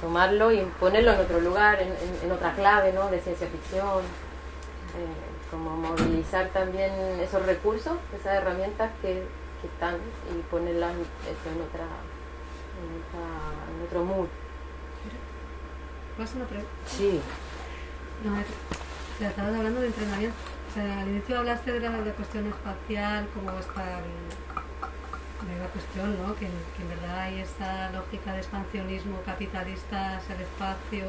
tomarlo 0.00 0.50
y 0.52 0.60
ponerlo 0.80 1.12
en 1.12 1.20
otro 1.20 1.40
lugar, 1.40 1.80
en, 1.80 1.88
en- 1.88 2.20
en 2.24 2.32
otra 2.32 2.52
clave 2.54 2.92
¿no? 2.92 3.08
de 3.10 3.20
ciencia 3.20 3.46
ficción, 3.48 4.00
eh, 4.00 5.50
como 5.50 5.70
movilizar 5.76 6.48
también 6.48 6.92
esos 7.20 7.44
recursos, 7.44 7.94
esas 8.18 8.34
herramientas 8.36 8.90
que, 9.02 9.22
que 9.60 9.66
están 9.66 9.96
y 10.30 10.40
ponerlas 10.50 10.92
eso, 10.92 11.48
en, 11.54 11.62
otra, 11.62 11.84
en, 12.78 12.88
otra- 13.02 13.76
en 13.76 13.86
otro 13.86 14.04
mood. 14.04 14.28
¿Puedo 16.16 16.24
hacer 16.28 16.36
una 16.38 16.46
pregunta? 16.46 16.70
Sí, 16.86 17.20
No, 18.24 18.36
estabas 19.20 19.54
hablando 19.54 19.80
de 19.80 19.86
entrenamiento. 19.88 20.36
O 20.70 20.74
sea, 20.74 21.00
al 21.00 21.08
inicio 21.08 21.38
hablaste 21.38 21.72
de 21.72 21.80
la, 21.80 21.90
cuestión 22.14 22.46
espacial, 22.46 23.28
como 23.34 23.50
esta 23.58 24.00
de 25.46 25.58
la 25.58 25.66
cuestión, 25.66 26.16
¿no? 26.22 26.34
Que, 26.36 26.46
en 26.46 26.88
verdad 26.88 27.20
hay 27.20 27.40
esta 27.40 27.90
lógica 27.90 28.32
de 28.32 28.38
expansionismo 28.38 29.20
capitalista 29.26 30.16
hacia 30.16 30.36
el 30.36 30.42
espacio, 30.42 31.04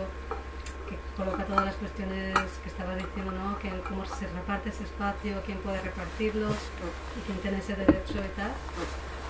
que 0.89 0.97
coloca 1.15 1.45
todas 1.45 1.65
las 1.65 1.75
cuestiones 1.75 2.33
que 2.61 2.69
estaba 2.69 2.95
diciendo, 2.95 3.31
¿no? 3.31 3.57
Que 3.59 3.69
cómo 3.87 4.05
se 4.05 4.27
reparte 4.27 4.69
ese 4.69 4.83
espacio, 4.83 5.41
quién 5.45 5.59
puede 5.59 5.79
repartirlo 5.81 6.49
y 6.49 7.21
quién 7.25 7.37
tiene 7.39 7.59
ese 7.59 7.75
derecho 7.75 8.19
y 8.19 8.35
tal. 8.35 8.51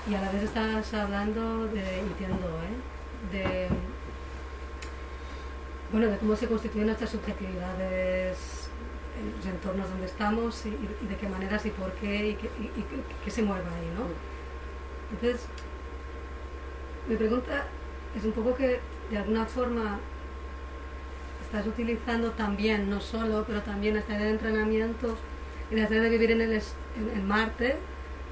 Y 0.10 0.16
a 0.16 0.22
la 0.22 0.32
vez 0.32 0.44
estás 0.44 0.94
hablando 0.94 1.68
de, 1.68 2.00
entiendo, 2.00 2.48
¿eh? 2.64 3.32
De, 3.32 3.68
bueno, 5.92 6.08
de 6.08 6.18
cómo 6.18 6.36
se 6.36 6.48
constituyen 6.48 6.88
nuestras 6.88 7.12
subjetividades 7.12 8.63
en 9.20 9.36
los 9.38 9.46
entornos 9.46 9.90
donde 9.90 10.06
estamos 10.06 10.66
y, 10.66 10.70
y 10.70 11.08
de 11.08 11.16
qué 11.18 11.28
maneras 11.30 11.66
y 11.66 11.70
por 11.70 11.92
qué 11.94 12.30
y 12.30 12.36
qué, 12.36 12.50
y- 12.60 12.80
y 12.80 12.84
qué- 12.84 13.04
qué 13.24 13.32
se 13.32 13.42
mueve 13.44 13.64
ahí, 13.66 13.90
¿no? 13.98 14.06
Entonces, 15.12 15.46
mi 17.08 17.16
pregunta 17.16 17.66
es 18.18 18.24
un 18.24 18.32
poco 18.32 18.56
que 18.56 18.80
de 19.12 19.18
alguna 19.18 19.46
forma 19.46 20.00
estás 21.44 21.68
utilizando 21.68 22.32
también, 22.32 22.90
no 22.90 23.02
solo, 23.02 23.44
pero 23.48 23.62
también 23.62 23.98
esta 23.98 24.14
idea 24.16 24.26
de 24.26 24.32
entrenamiento 24.32 25.16
y 25.70 25.76
la 25.76 25.88
idea 25.88 26.02
de 26.02 26.10
vivir 26.10 26.32
en, 26.32 26.42
el, 26.42 26.54
es- 26.54 26.74
en, 26.98 27.18
en 27.18 27.28
Marte 27.28 27.76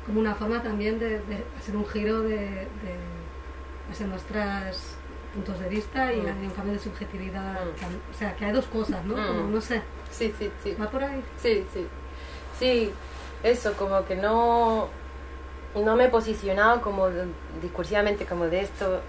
como 0.06 0.20
una 0.20 0.34
forma 0.34 0.64
también 0.64 0.98
de, 1.00 1.20
de 1.20 1.44
hacer 1.60 1.76
un 1.76 1.86
giro 1.88 2.22
de, 2.22 2.38
de 2.40 2.96
hacia 3.92 4.08
nuestros 4.08 4.96
puntos 5.36 5.60
de 5.60 5.70
vista 5.70 6.12
y 6.14 6.18
Mm. 6.22 6.46
un 6.46 6.50
cambio 6.52 6.74
de 6.74 6.80
subjetividad. 6.80 7.54
Mm. 7.66 8.12
O 8.14 8.18
sea, 8.18 8.36
que 8.36 8.46
hay 8.46 8.52
dos 8.52 8.66
cosas, 8.66 9.06
¿no? 9.06 9.16
Mm. 9.16 9.28
Como, 9.28 9.44
no 9.50 9.62
sé, 9.62 9.82
Sí, 10.12 10.34
sí, 10.38 10.52
sí. 10.64 10.76
va 10.80 10.90
por 10.90 11.04
ahí. 11.04 11.24
Sí, 11.42 11.66
sí. 11.74 11.88
Sí, 12.60 12.92
eso, 13.44 13.74
como 13.74 14.06
que 14.06 14.16
no, 14.16 14.88
no 15.76 15.96
me 15.96 16.06
he 16.06 16.10
posicionado 16.10 16.82
como 16.82 17.08
discursivamente 17.62 18.26
como 18.26 18.46
de 18.46 18.62
esto, 18.62 19.00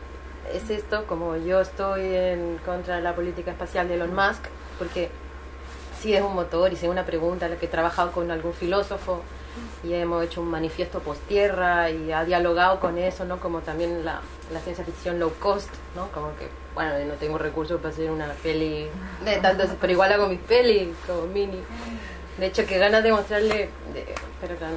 es 0.53 0.71
esto, 0.71 1.07
como 1.07 1.37
yo 1.37 1.61
estoy 1.61 2.03
en 2.15 2.59
contra 2.65 2.97
de 2.97 3.03
la 3.03 3.15
política 3.15 3.51
espacial 3.51 3.89
de 3.89 3.95
Elon 3.95 4.15
Musk, 4.15 4.45
porque 4.79 5.11
sí 6.01 6.15
es 6.15 6.23
un 6.23 6.35
motor 6.35 6.73
es 6.73 6.83
una 6.83 7.05
pregunta 7.05 7.49
la 7.49 7.57
que 7.57 7.67
he 7.67 7.69
trabajado 7.69 8.11
con 8.13 8.31
algún 8.31 8.55
filósofo 8.55 9.23
y 9.85 9.95
hemos 9.95 10.25
hecho 10.25 10.41
un 10.41 10.49
manifiesto 10.51 11.01
post-tierra 11.01 11.91
y 11.91 12.13
ha 12.13 12.25
dialogado 12.25 12.81
con 12.81 12.99
eso, 12.99 13.25
¿no? 13.25 13.39
Como 13.41 13.61
también 13.61 14.05
la, 14.05 14.21
ciencia 14.65 14.85
ficción 14.85 15.19
low 15.19 15.33
cost, 15.41 15.71
¿no? 15.97 16.09
Como 16.09 16.29
que, 16.37 16.49
bueno, 16.75 16.93
no 17.07 17.15
tengo 17.15 17.39
recursos 17.39 17.81
para 17.81 17.93
hacer 17.93 18.11
una 18.11 18.29
peli 18.43 18.89
de 19.25 19.37
tantos, 19.39 19.71
pero 19.81 19.93
igual 19.93 20.13
hago 20.13 20.29
mis 20.29 20.41
pelis 20.41 20.89
como 21.07 21.23
mini. 21.23 21.63
De 22.39 22.47
hecho, 22.47 22.65
que 22.67 22.79
ganas 22.79 23.03
de 23.03 23.13
mostrarle, 23.13 23.69
de- 23.93 24.15
pero 24.41 24.57
claro. 24.57 24.77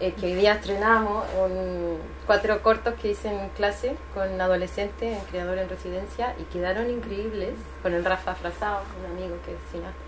Eh, 0.00 0.12
que 0.12 0.26
hoy 0.26 0.34
día 0.34 0.54
estrenamos 0.54 1.24
un- 1.40 1.98
cuatro 2.26 2.60
cortos 2.62 2.94
que 3.00 3.10
hice 3.12 3.28
en 3.28 3.48
clase 3.50 3.94
con 4.12 4.40
adolescentes, 4.40 5.16
en 5.18 5.24
creador 5.26 5.56
en 5.58 5.68
residencia, 5.68 6.34
y 6.40 6.42
quedaron 6.52 6.90
increíbles, 6.90 7.52
con 7.82 7.94
el 7.94 8.04
Rafa 8.04 8.34
Frazao, 8.34 8.80
un 9.00 9.12
amigo 9.16 9.36
que 9.46 9.52
es 9.52 9.58
cineasta. 9.70 10.03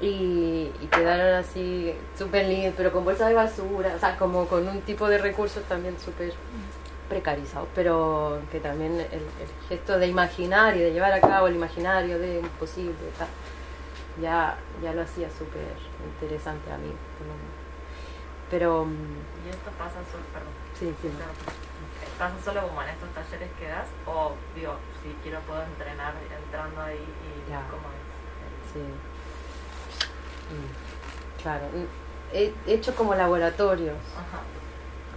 Y, 0.00 0.72
y 0.80 0.86
quedaron 0.90 1.34
así 1.34 1.94
súper 2.16 2.46
lindos, 2.46 2.72
pero 2.76 2.90
con 2.90 3.04
bolsas 3.04 3.28
de 3.28 3.34
basura, 3.34 3.92
o 3.94 3.98
sea, 3.98 4.16
como 4.16 4.46
con 4.46 4.66
un 4.66 4.80
tipo 4.82 5.06
de 5.08 5.18
recursos 5.18 5.62
también 5.64 5.98
súper 6.00 6.32
precarizados, 7.08 7.68
pero 7.74 8.40
que 8.50 8.60
también 8.60 8.92
el, 8.94 9.00
el 9.12 9.50
gesto 9.68 9.98
de 9.98 10.06
imaginar 10.06 10.76
y 10.76 10.80
de 10.80 10.92
llevar 10.92 11.12
a 11.12 11.20
cabo 11.20 11.48
el 11.48 11.56
imaginario 11.56 12.18
de 12.18 12.38
un 12.38 12.48
posible 12.50 12.94
tal, 13.18 13.28
ya, 14.22 14.56
ya 14.82 14.92
lo 14.94 15.02
hacía 15.02 15.28
súper 15.30 15.74
interesante 16.14 16.72
a 16.72 16.78
mí. 16.78 16.92
por 17.18 17.26
lo 17.26 17.34
menos. 17.34 17.60
Pero 18.48 18.84
mm, 18.86 19.46
Y 19.46 19.50
esto 19.50 19.70
pasa 19.78 19.96
solo, 20.10 20.24
perdón, 20.32 20.54
sí, 20.78 20.94
sí. 21.02 21.08
pasa 22.18 22.34
solo 22.44 22.66
como 22.68 22.82
en 22.82 22.88
estos 22.88 23.08
talleres 23.10 23.50
que 23.58 23.68
das 23.68 23.88
o 24.06 24.32
digo, 24.54 24.74
si 25.02 25.12
quiero 25.22 25.40
puedo 25.40 25.62
entrenar 25.62 26.14
entrando 26.44 26.80
ahí 26.80 26.96
y 26.96 27.50
Ya. 27.50 27.62
cómo 27.70 27.88
es. 27.92 28.72
Sí. 28.72 28.80
Claro. 31.42 31.64
He 32.32 32.52
hecho 32.66 32.94
como 32.94 33.14
laboratorios 33.14 33.96
Ajá. 34.14 34.42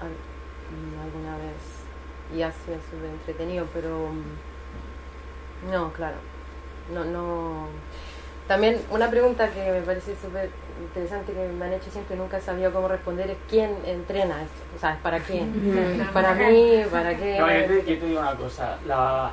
mm, 0.01 1.01
alguna 1.03 1.37
vez 1.37 1.73
y 2.35 2.41
ha 2.41 2.51
sido 2.51 2.77
súper 2.89 3.11
entretenido, 3.11 3.67
pero 3.73 4.09
mm, 4.09 5.71
no, 5.71 5.91
claro. 5.93 6.15
No, 6.93 7.05
no. 7.05 7.67
También 8.47 8.81
una 8.89 9.09
pregunta 9.09 9.49
que 9.49 9.71
me 9.71 9.81
parece 9.81 10.15
súper 10.15 10.49
interesante 10.81 11.31
que 11.31 11.47
me 11.47 11.65
han 11.65 11.73
hecho 11.73 11.89
siempre 11.91 12.15
y 12.15 12.19
nunca 12.19 12.37
he 12.37 12.41
sabido 12.41 12.73
cómo 12.73 12.87
responder 12.87 13.29
es 13.29 13.37
quién 13.49 13.77
entrena 13.85 14.41
esto, 14.41 14.61
o 14.75 14.79
sea, 14.79 14.99
¿para 15.01 15.19
quién? 15.19 16.09
¿Para 16.13 16.33
mí? 16.33 16.83
¿Para 16.91 17.15
qué? 17.15 17.39
No, 17.39 17.47
yo 17.47 17.67
te, 17.67 17.77
yo 17.77 17.99
te 17.99 18.05
digo 18.05 18.19
una 18.19 18.35
cosa. 18.35 18.77
La, 18.85 19.31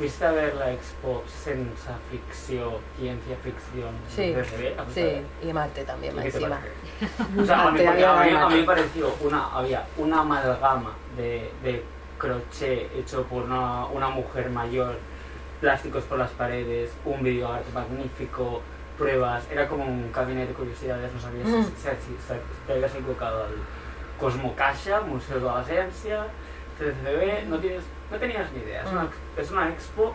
¿Fuiste 0.00 0.24
a 0.24 0.32
ver 0.32 0.54
la 0.54 0.72
expo 0.72 1.22
Sensa 1.28 1.98
Ficción, 2.10 2.72
Ciencia 2.98 3.36
Ficción 3.44 3.90
Sí, 4.08 4.34
sí, 4.94 5.20
y 5.46 5.52
Marte 5.52 5.84
también, 5.84 6.14
¿Y 6.14 6.16
más 6.16 6.24
encima. 6.24 6.58
O 7.38 7.44
sea, 7.44 7.66
a 7.68 7.70
mí, 7.70 8.56
me 8.56 8.62
pareció 8.64 9.14
una, 9.20 9.48
había 9.54 9.84
una 9.98 10.20
amalgama 10.22 10.94
de, 11.18 11.52
de 11.62 11.84
crochet 12.16 12.90
hecho 12.96 13.24
por 13.24 13.42
una, 13.42 13.84
una 13.88 14.08
mujer 14.08 14.48
mayor, 14.48 14.96
plásticos 15.60 16.04
por 16.04 16.16
las 16.18 16.30
paredes, 16.30 16.92
un 17.04 17.22
videoarte 17.22 17.70
magnífico, 17.74 18.62
pruebas, 18.96 19.44
era 19.52 19.68
como 19.68 19.84
un 19.84 20.10
gabinete 20.10 20.48
de 20.48 20.54
curiosidades, 20.54 21.12
no 21.12 21.20
sabías 21.20 21.46
Mm. 21.46 21.64
si, 21.64 21.70
si- 21.72 21.88
si- 21.88 22.32
si 22.32 22.66
te 22.66 22.72
habías 22.72 22.94
equivocado 22.94 23.44
al 23.44 23.52
Cosmocaixa, 24.18 25.02
Museo 25.02 25.40
de 25.40 25.44
la 25.44 25.62
Ciencia, 25.62 26.24
CCCB, 26.80 27.48
no, 27.48 27.58
tienes, 27.58 27.84
no 28.10 28.16
tenías 28.18 28.50
ni 28.52 28.62
idea. 28.62 28.82
Es 28.82 28.90
una, 28.90 29.08
es 29.36 29.50
una 29.50 29.68
expo 29.68 30.14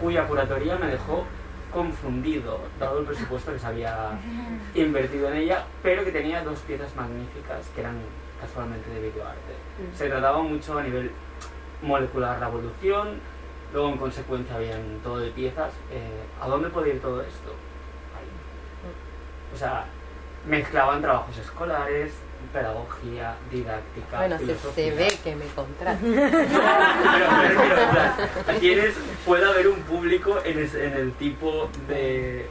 cuya 0.00 0.26
curatoría 0.26 0.76
me 0.76 0.88
dejó 0.88 1.24
confundido, 1.72 2.58
dado 2.78 3.00
el 3.00 3.06
presupuesto 3.06 3.52
que 3.52 3.58
se 3.58 3.66
había 3.66 4.18
invertido 4.74 5.28
en 5.28 5.38
ella, 5.38 5.64
pero 5.82 6.04
que 6.04 6.10
tenía 6.10 6.42
dos 6.42 6.58
piezas 6.60 6.94
magníficas 6.96 7.68
que 7.74 7.80
eran 7.80 7.96
casualmente 8.40 8.90
de 8.90 9.00
videoarte. 9.00 9.52
Mm. 9.52 9.96
Se 9.96 10.08
trataba 10.08 10.42
mucho 10.42 10.78
a 10.78 10.82
nivel 10.82 11.10
molecular 11.82 12.40
la 12.40 12.48
evolución, 12.48 13.20
luego 13.72 13.90
en 13.90 13.98
consecuencia 13.98 14.56
habían 14.56 14.98
todo 15.02 15.18
de 15.18 15.30
piezas. 15.30 15.72
Eh, 15.92 16.24
¿A 16.40 16.48
dónde 16.48 16.68
puede 16.70 16.94
ir 16.94 17.00
todo 17.00 17.22
esto? 17.22 17.50
Ahí. 18.16 19.54
O 19.54 19.56
sea, 19.56 19.84
mezclaban 20.46 21.02
trabajos 21.02 21.36
escolares, 21.38 22.12
pedagogía, 22.52 23.34
didáctica, 23.50 24.16
Bueno, 24.18 24.38
se, 24.38 24.44
filosofía. 24.44 24.72
se 24.84 24.90
ve 24.92 25.18
que 25.22 25.36
me 25.36 25.46
contrata. 25.46 25.98
Pero, 26.02 26.30
pero, 26.32 27.58
pero, 27.58 28.40
o 28.40 28.44
sea, 28.44 28.56
quieres, 28.58 28.94
puede 29.26 29.44
haber 29.46 29.68
un 29.68 29.80
público 29.82 30.38
en, 30.44 30.58
es- 30.58 30.74
en 30.74 30.92
el 30.94 31.12
tipo 31.14 31.68
de, 31.88 32.48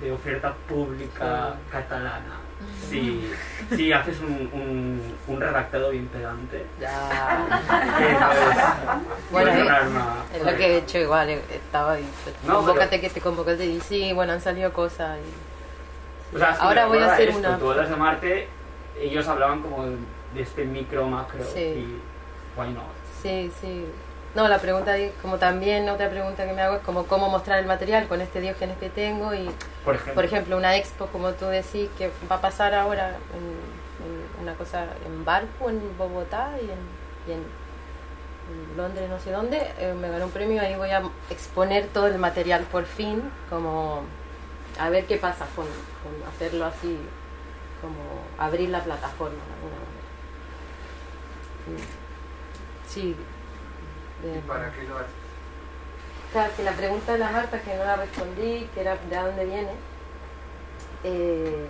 de 0.00 0.12
oferta 0.12 0.54
pública 0.68 1.54
catalana. 1.70 2.38
Si, 2.88 3.28
si 3.74 3.92
haces 3.92 4.20
un, 4.20 4.48
un, 4.52 5.16
un 5.26 5.40
redactado 5.40 5.90
bien 5.90 6.06
pedante, 6.06 6.64
Ya. 6.80 7.46
entonces 7.98 8.64
Bueno, 9.32 9.50
puedes 9.50 9.54
eh, 9.54 9.64
ganar 9.64 9.88
una- 9.88 10.14
Es 10.34 10.44
lo 10.44 10.56
que 10.56 10.66
he 10.66 10.76
hecho 10.78 10.98
igual, 10.98 11.28
eh, 11.30 11.42
estaba 11.50 11.92
ahí. 11.94 12.08
No, 12.46 12.58
convócate 12.58 13.00
que 13.00 13.10
te 13.10 13.20
convocaste 13.20 13.66
y 13.66 13.80
sí, 13.80 14.12
bueno, 14.12 14.32
han 14.34 14.40
salido 14.40 14.72
cosas. 14.72 15.18
Y... 15.18 16.36
O 16.36 16.38
sea, 16.38 16.50
es 16.52 16.58
que 16.58 16.64
Ahora 16.64 16.86
voy 16.86 16.98
a 16.98 17.12
hacer 17.12 17.28
esto, 17.30 17.40
una- 17.40 17.58
Tú 17.58 17.70
hablas 17.70 17.90
de 17.90 17.96
Marte, 17.96 18.48
ellos 18.98 19.26
hablaban 19.28 19.62
como 19.62 19.84
de 19.86 19.96
este 20.42 20.64
micro, 20.64 21.06
macro, 21.06 21.44
Sí. 21.52 21.60
y 21.60 22.00
why 22.58 22.70
not? 22.70 22.84
Sí, 23.22 23.50
sí. 23.60 23.86
No, 24.34 24.48
la 24.48 24.58
pregunta, 24.58 24.94
como 25.20 25.36
también 25.38 25.88
otra 25.90 26.08
pregunta 26.08 26.46
que 26.46 26.52
me 26.54 26.62
hago 26.62 26.76
es 26.76 26.82
como 26.82 27.04
cómo 27.06 27.28
mostrar 27.28 27.58
el 27.58 27.66
material 27.66 28.08
con 28.08 28.20
este 28.22 28.40
diógenes 28.40 28.78
que 28.78 28.88
tengo 28.88 29.34
y, 29.34 29.50
Por 29.84 29.94
ejemplo, 29.94 30.14
por 30.14 30.24
ejemplo, 30.24 30.56
una 30.56 30.74
expo, 30.76 31.06
como 31.08 31.32
tú 31.32 31.46
decís, 31.46 31.90
que 31.98 32.10
va 32.30 32.36
a 32.36 32.40
pasar 32.40 32.74
ahora 32.74 33.08
en, 33.34 34.06
en 34.06 34.42
una 34.42 34.54
cosa 34.54 34.86
en 35.06 35.24
Barco, 35.24 35.68
en 35.68 35.80
Bogotá 35.98 36.50
y 36.60 36.64
en, 36.64 36.78
y 37.28 37.32
en- 37.32 37.62
en 38.52 38.76
Londres, 38.76 39.08
no 39.08 39.18
sé 39.20 39.30
dónde, 39.30 39.58
eh, 39.78 39.94
me 40.00 40.08
ganó 40.08 40.24
un 40.26 40.30
premio, 40.32 40.60
ahí 40.62 40.74
voy 40.76 40.90
a 40.90 41.02
exponer 41.30 41.86
todo 41.88 42.06
el 42.08 42.18
material 42.18 42.62
por 42.72 42.84
fin, 42.86 43.22
como 43.50 44.02
a 44.80 44.88
ver 44.88 45.04
qué 45.06 45.16
pasa 45.18 45.46
con, 45.54 45.66
con 45.66 46.28
hacerlo 46.28 46.64
así, 46.64 46.98
como 47.82 47.98
abrir 48.38 48.70
la 48.70 48.82
plataforma 48.82 49.36
de 49.36 49.54
alguna 49.54 49.76
manera. 51.66 51.84
Sí. 52.88 53.16
¿Y 54.24 54.38
para 54.46 54.70
qué 54.72 54.84
lo 54.84 54.96
haces? 54.96 55.10
Claro, 56.32 56.52
que 56.56 56.62
la 56.62 56.72
pregunta 56.72 57.12
de 57.12 57.18
la 57.18 57.30
Marta 57.30 57.60
que 57.60 57.76
no 57.76 57.84
la 57.84 57.96
respondí, 57.96 58.68
que 58.72 58.80
era 58.80 58.96
de 58.96 59.16
dónde 59.16 59.44
viene. 59.44 59.72
Eh, 61.04 61.66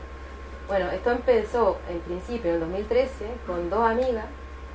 bueno, 0.69 0.91
esto 0.91 1.11
empezó 1.11 1.79
en 1.89 1.99
principio 2.01 2.51
en 2.51 2.55
el 2.57 2.61
2013 2.61 3.27
con 3.47 3.69
dos 3.69 3.91
amigas, 3.91 4.27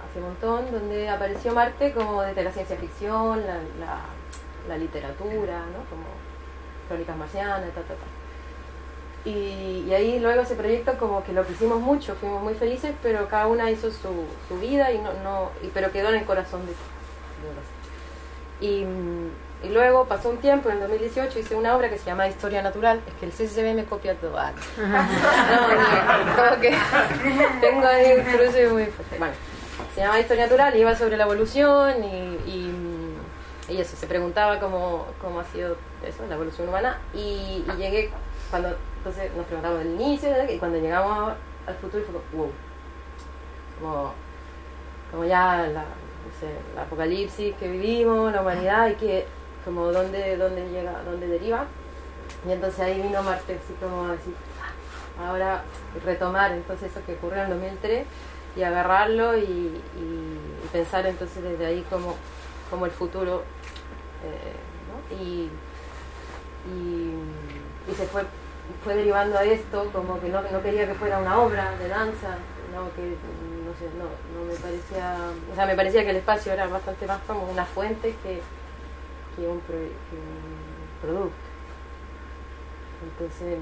hace 0.09 0.19
un 0.19 0.25
montón, 0.25 0.71
donde 0.71 1.07
apareció 1.07 1.53
Marte 1.53 1.93
como 1.93 2.21
desde 2.21 2.43
la 2.43 2.51
ciencia 2.51 2.75
ficción, 2.75 3.45
la, 3.45 3.55
la, 3.79 4.01
la 4.67 4.77
literatura, 4.77 5.59
¿no? 5.59 5.85
Como 5.89 6.05
crónicas 6.87 7.15
marcianas, 7.15 7.61
ta, 7.73 7.81
ta, 7.81 7.93
ta. 7.93 8.16
Y, 9.29 9.83
y 9.89 9.93
ahí 9.93 10.19
luego 10.19 10.41
ese 10.41 10.55
proyecto 10.55 10.93
como 10.97 11.23
que 11.23 11.33
lo 11.33 11.45
quisimos 11.45 11.79
mucho, 11.81 12.15
fuimos 12.15 12.41
muy 12.41 12.53
felices, 12.53 12.93
pero 13.03 13.27
cada 13.27 13.47
una 13.47 13.69
hizo 13.69 13.91
su, 13.91 14.25
su 14.47 14.59
vida, 14.59 14.91
y 14.93 14.99
no, 14.99 15.11
no, 15.23 15.51
y, 15.61 15.67
pero 15.73 15.91
quedó 15.91 16.09
en 16.09 16.15
el 16.15 16.25
corazón 16.25 16.61
de, 16.65 16.71
de 16.71 17.53
las- 17.55 18.61
y, 18.61 18.85
y 19.67 19.69
luego 19.69 20.05
pasó 20.05 20.29
un 20.29 20.37
tiempo, 20.37 20.69
en 20.69 20.75
el 20.75 20.81
2018 20.81 21.39
hice 21.39 21.55
una 21.55 21.75
obra 21.75 21.89
que 21.89 21.97
se 21.97 22.05
llama 22.05 22.27
Historia 22.27 22.61
Natural. 22.61 23.01
Es 23.07 23.13
que 23.15 23.25
el 23.25 23.31
CCCB 23.31 23.75
me 23.75 23.85
copia 23.85 24.15
todo. 24.15 24.37
Ah, 24.37 24.51
no, 24.77 26.25
no, 26.25 26.35
como 26.35 26.61
que 26.61 26.75
tengo 27.61 27.85
ahí 27.87 28.13
un 28.19 28.23
cruce 28.23 28.67
muy 28.69 28.85
fuerte. 28.85 29.17
Bueno, 29.17 29.33
se 29.93 30.01
llama 30.01 30.19
Historia 30.19 30.45
Natural 30.45 30.75
y 30.75 30.79
iba 30.79 30.95
sobre 30.95 31.17
la 31.17 31.23
evolución 31.25 32.03
y, 32.03 32.07
y, 32.49 32.73
y 33.69 33.81
eso, 33.81 33.95
se 33.97 34.07
preguntaba 34.07 34.59
cómo, 34.59 35.05
cómo 35.21 35.39
ha 35.41 35.45
sido 35.45 35.75
eso, 36.07 36.23
la 36.29 36.35
evolución 36.35 36.69
humana. 36.69 36.99
Y, 37.13 37.63
y 37.67 37.71
llegué, 37.77 38.11
cuando 38.49 38.69
entonces 39.07 39.33
nos 39.37 39.45
preguntamos 39.45 39.81
el 39.81 39.91
inicio 39.93 40.29
y 40.49 40.57
cuando 40.57 40.77
llegamos 40.79 41.33
al 41.65 41.75
futuro 41.75 42.03
fue 42.03 42.19
como, 42.19 42.43
wow, 42.43 42.51
como, 43.79 44.13
como 45.11 45.23
ya 45.23 45.67
la, 45.67 45.85
apocalipsis 46.81 47.55
que 47.55 47.71
vivimos, 47.71 48.33
la 48.33 48.41
humanidad 48.41 48.89
y 48.89 48.95
que 48.95 49.25
como 49.63 49.91
dónde, 49.93 50.35
dónde 50.35 50.69
llega, 50.69 51.01
dónde 51.03 51.27
deriva. 51.27 51.65
Y 52.45 52.51
entonces 52.51 52.79
ahí 52.81 53.01
vino 53.01 53.23
Marte 53.23 53.59
así 53.63 53.73
como 53.79 54.09
decir, 54.09 54.33
"Ah, 55.17 55.29
ahora 55.29 55.63
retomar 56.03 56.51
entonces 56.51 56.91
eso 56.91 56.99
que 57.05 57.13
ocurrió 57.13 57.43
en 57.43 57.49
2003 57.51 58.05
y 58.57 58.63
agarrarlo 58.63 59.37
y, 59.37 59.81
pensar 60.73 61.05
entonces 61.07 61.41
desde 61.41 61.65
ahí 61.65 61.85
como, 61.89 62.15
como 62.69 62.85
el 62.85 62.91
futuro. 62.91 63.43
eh, 64.23 65.13
y, 65.15 65.49
y 67.89 67.95
se 67.95 68.05
fue, 68.07 68.23
fue 68.83 68.95
derivando 68.95 69.37
a 69.37 69.43
esto, 69.43 69.89
como 69.91 70.19
que 70.19 70.29
no, 70.29 70.41
no 70.41 70.61
quería 70.61 70.85
que 70.87 70.93
fuera 70.93 71.19
una 71.19 71.39
obra 71.39 71.71
de 71.77 71.87
danza, 71.87 72.37
no, 72.73 72.93
que 72.95 73.01
no 73.65 73.73
sé, 73.79 73.89
no, 73.97 74.05
no 74.39 74.45
me 74.45 74.55
parecía, 74.55 75.15
o 75.51 75.55
sea, 75.55 75.65
me 75.65 75.75
parecía 75.75 76.03
que 76.03 76.11
el 76.11 76.17
espacio 76.17 76.53
era 76.53 76.67
bastante 76.67 77.05
más 77.07 77.19
como 77.27 77.43
una 77.49 77.65
fuente 77.65 78.15
que, 78.23 78.41
que, 79.35 79.47
un, 79.47 79.59
pro- 79.61 79.75
que 79.77 80.15
un 80.15 81.01
producto. 81.01 81.35
Entonces 83.03 83.59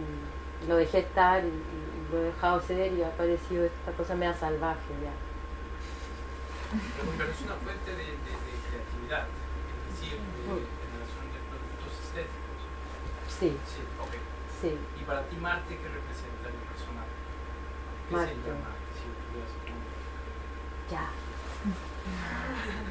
lo 0.68 0.76
dejé 0.78 1.00
estar 1.00 1.44
y, 1.44 1.48
y 1.48 2.12
lo 2.12 2.20
he 2.20 2.24
dejado 2.26 2.62
ser 2.62 2.94
y 2.94 3.04
ha 3.04 3.08
aparecido 3.08 3.66
esta 3.66 3.92
cosa 3.92 4.16
media 4.16 4.34
salvaje 4.34 4.94
ya. 5.04 5.12
Pero, 7.18 7.30
es 7.32 7.42
una 7.42 7.56
fuente 7.56 7.92
de, 7.92 7.98
de- 7.98 8.40
de 8.42 8.54
creatividad, 8.70 9.28
es 9.28 10.02
decir, 10.02 10.18
de 10.20 10.44
generación 10.44 11.26
de 11.32 11.40
productos 11.50 11.94
estéticos. 12.04 12.60
Sí, 13.28 13.58
Sí, 13.68 13.82
ok. 14.02 14.14
sí. 14.62 14.78
Para 15.08 15.22
ti, 15.30 15.36
Marte, 15.38 15.78
¿qué 15.78 15.88
representa 15.88 16.50
el 16.50 16.56
personaje? 16.70 17.14
¿Qué 18.10 18.16
Marte. 18.16 18.34
se 18.34 18.42
llama? 18.50 18.72
Si 18.96 19.06
tuvieras 19.22 19.54
un 19.62 19.82
Ya. 20.92 21.06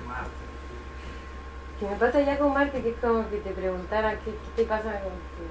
Marte. 0.07 0.45
Que 1.81 1.87
me 1.87 1.97
pasa 1.97 2.21
ya 2.21 2.39
con 2.39 2.53
Marte 2.55 2.83
que 2.83 2.91
es 2.91 2.97
como 3.01 3.29
que 3.29 3.39
te 3.39 3.51
preguntara 3.51 4.13
qué, 4.21 4.31
qué 4.31 4.63
te 4.63 4.65
pasa 4.65 5.01
con 5.03 5.13
tu, 5.35 5.45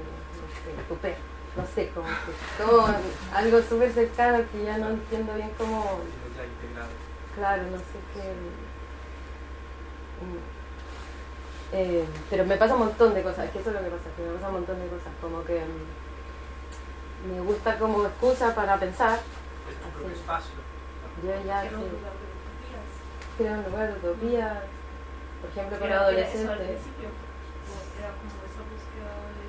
sé, 0.64 0.84
tu 0.88 0.96
perro. 0.98 1.18
No 1.56 1.64
sé, 1.68 1.90
como 1.94 2.08
que 2.08 2.34
todo 2.64 2.88
algo 3.36 3.62
súper 3.62 3.92
cercano 3.92 4.40
que 4.52 4.64
ya 4.64 4.78
no 4.80 4.90
entiendo 4.90 5.36
bien 5.36 5.52
cómo, 5.58 6.00
Tienes 6.02 6.38
ya 6.38 6.46
integrado. 6.46 6.90
claro, 7.36 7.64
no 7.70 7.78
sé 7.78 8.00
qué. 8.14 8.22
mm, 10.26 10.42
eh, 11.74 12.06
pero 12.30 12.46
me 12.46 12.58
pasa 12.58 12.74
un 12.74 12.80
montón 12.86 13.14
de 13.14 13.22
cosas, 13.22 13.52
que 13.52 13.60
eso 13.60 13.70
es 13.70 13.76
lo 13.76 13.84
que 13.84 13.90
pasa, 13.90 14.10
que 14.16 14.24
me 14.24 14.34
pasa 14.34 14.48
un 14.48 14.54
montón 14.54 14.80
de 14.80 14.88
cosas, 14.88 15.14
como 15.22 15.44
que 15.44 15.60
mm, 15.60 16.03
me 17.28 17.40
gusta 17.42 17.78
como 17.80 18.06
excusa 18.06 18.54
para 18.56 18.78
pensar, 18.80 19.20
Es 19.70 19.76
tu 19.82 19.90
propio 19.90 20.16
espacio. 20.16 20.54
yo 21.24 21.30
ya 21.46 21.62
Quiero 21.62 21.78
sí, 21.78 21.84
un 21.84 21.90
lugar 21.92 22.14
de 22.14 22.26
utopías. 22.34 22.86
creo 23.38 23.54
en 23.56 23.64
lugar 23.64 23.86
de 23.88 23.94
utopías, 24.00 24.58
por 25.42 25.50
ejemplo 25.50 25.76
al 25.86 25.94
adolescentes. 25.94 26.82
Era 28.00 28.10
como 28.20 28.34
esa 28.44 28.62
búsqueda 28.68 29.14
de 29.34 29.46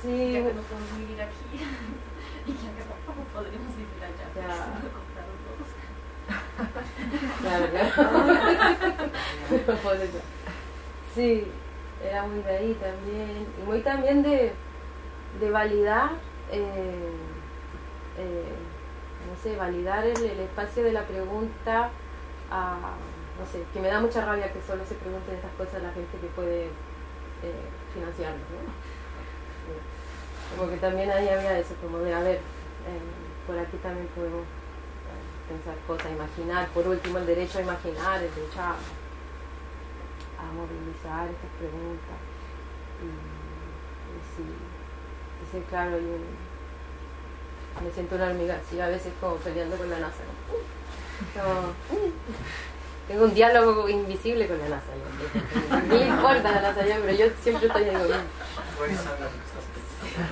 Sí, 0.00 0.16
ya 0.32 0.38
que 0.48 0.52
no 0.54 0.62
podemos 0.62 0.92
vivir 0.98 1.20
aquí 1.22 1.46
y 2.46 2.48
ya 2.52 2.70
que 2.76 2.82
tampoco 2.88 3.20
podríamos 3.34 3.72
vivir 3.76 4.00
allá. 4.02 4.26
Ya. 4.34 4.48
Claro, 7.42 7.64
claro. 7.92 7.92
Sí, 11.14 11.30
era 12.04 12.22
muy 12.26 12.42
de 12.42 12.50
ahí 12.56 12.74
también. 12.80 13.46
Y 13.60 13.62
muy 13.66 13.80
también 13.80 14.22
de, 14.22 14.52
de 15.40 15.50
validar, 15.50 16.10
eh, 16.50 17.12
eh, 18.18 18.54
no 19.28 19.42
sé, 19.42 19.56
validar 19.56 20.04
el, 20.06 20.40
espacio 20.40 20.84
de 20.84 20.92
la 20.92 21.02
pregunta 21.02 21.90
a, 22.50 22.78
no 23.38 23.46
sé, 23.46 23.62
que 23.72 23.80
me 23.80 23.88
da 23.88 24.00
mucha 24.00 24.24
rabia 24.24 24.52
que 24.52 24.60
solo 24.62 24.84
se 24.86 24.94
pregunten 24.94 25.34
estas 25.34 25.52
cosas 25.52 25.82
la 25.82 25.92
gente 25.92 26.18
que 26.18 26.26
puede 26.28 26.64
eh, 26.66 27.68
financiarlo, 27.94 28.38
¿no? 28.38 28.72
Sí. 29.64 30.56
Como 30.56 30.70
que 30.70 30.78
también 30.78 31.10
ahí 31.10 31.28
había 31.28 31.58
eso, 31.58 31.74
como 31.82 31.98
de, 31.98 32.14
a 32.14 32.20
ver, 32.20 32.36
eh, 32.36 33.10
por 33.46 33.58
aquí 33.58 33.76
también 33.78 34.08
podemos 34.08 34.42
eh, 34.42 35.48
pensar 35.48 35.76
cosas, 35.86 36.10
imaginar, 36.10 36.68
por 36.68 36.88
último 36.88 37.18
el 37.18 37.26
derecho 37.26 37.58
a 37.58 37.62
imaginar, 37.62 38.22
el 38.22 38.34
derecho 38.34 38.60
a, 38.60 38.76
a 40.40 40.52
movilizar 40.52 41.28
estas 41.28 41.50
preguntas. 41.58 42.18
Y, 42.98 43.06
y 43.06 44.20
sí, 44.34 44.67
sí, 45.52 45.62
claro, 45.68 45.96
un- 45.96 46.48
me 47.84 47.90
siento 47.92 48.16
una 48.16 48.26
hormiga, 48.26 48.58
sí, 48.68 48.80
a 48.80 48.88
veces 48.88 49.12
como 49.20 49.36
peleando 49.36 49.76
con 49.76 49.88
la 49.90 49.98
NASA. 50.00 50.22
¿no? 50.26 51.42
Como, 51.42 51.72
tengo 53.06 53.24
un 53.24 53.34
diálogo 53.34 53.88
invisible 53.88 54.46
con 54.48 54.58
la 54.58 54.68
NASA. 54.68 54.92
yo. 54.94 55.94
Ni 55.96 56.02
importa 56.02 56.50
la 56.52 56.60
NASA, 56.62 56.84
yo, 56.86 56.94
pero 57.04 57.12
yo 57.16 57.26
siempre 57.42 57.66
estoy 57.66 57.84
ahí 57.84 57.96
pensando. 58.78 59.26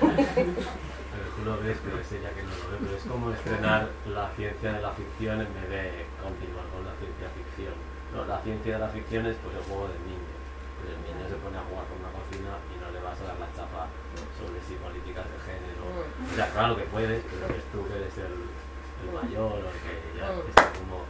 Pero 0.05 1.26
tú 1.37 1.44
lo 1.44 1.59
ves, 1.61 1.79
pero 1.85 2.00
es 2.00 2.12
ella 2.12 2.31
que 2.31 2.42
no 2.42 2.50
lo 2.50 2.70
ve. 2.70 2.76
Pero 2.83 2.96
es 2.96 3.05
como 3.05 3.31
estrenar 3.33 3.88
la 4.12 4.31
ciencia 4.37 4.72
de 4.72 4.81
la 4.83 4.90
ficción 4.92 5.40
en 5.40 5.55
vez 5.55 5.68
de 5.70 6.05
continuar 6.22 6.66
con 6.74 6.85
la 6.85 6.92
ciencia 7.00 7.29
ficción. 7.35 7.74
No, 8.14 8.24
la 8.26 8.40
ciencia 8.42 8.74
de 8.74 8.79
la 8.81 8.88
ficción 8.88 9.26
es 9.26 9.37
pues 9.42 9.57
el 9.57 9.62
juego 9.64 9.88
del 9.88 10.02
niño. 10.07 10.36
El 10.85 11.01
niño 11.03 11.25
se 11.27 11.39
pone 11.41 11.57
a 11.57 11.65
jugar 11.65 11.85
con 11.89 11.97
una 12.05 12.12
cocina 12.12 12.53
y 12.69 12.75
no 12.77 12.89
le 12.93 13.01
vas 13.01 13.17
a 13.21 13.33
dar 13.33 13.39
la 13.41 13.51
chapa 13.57 13.89
sobre 14.37 14.61
si 14.61 14.77
políticas 14.77 15.25
de 15.25 15.39
género. 15.41 15.83
O 15.89 16.33
sea, 16.37 16.47
claro 16.53 16.77
que 16.77 16.85
puedes, 16.93 17.25
pero 17.25 17.49
eres 17.49 17.65
tú 17.73 17.83
que 17.89 17.97
eres 17.97 18.15
el, 18.21 18.37
el 18.45 19.11
mayor 19.11 19.65
o 19.65 19.69
el 19.71 19.79
que 19.81 19.95
ya 20.15 20.31
está 20.37 20.71
como... 20.77 21.09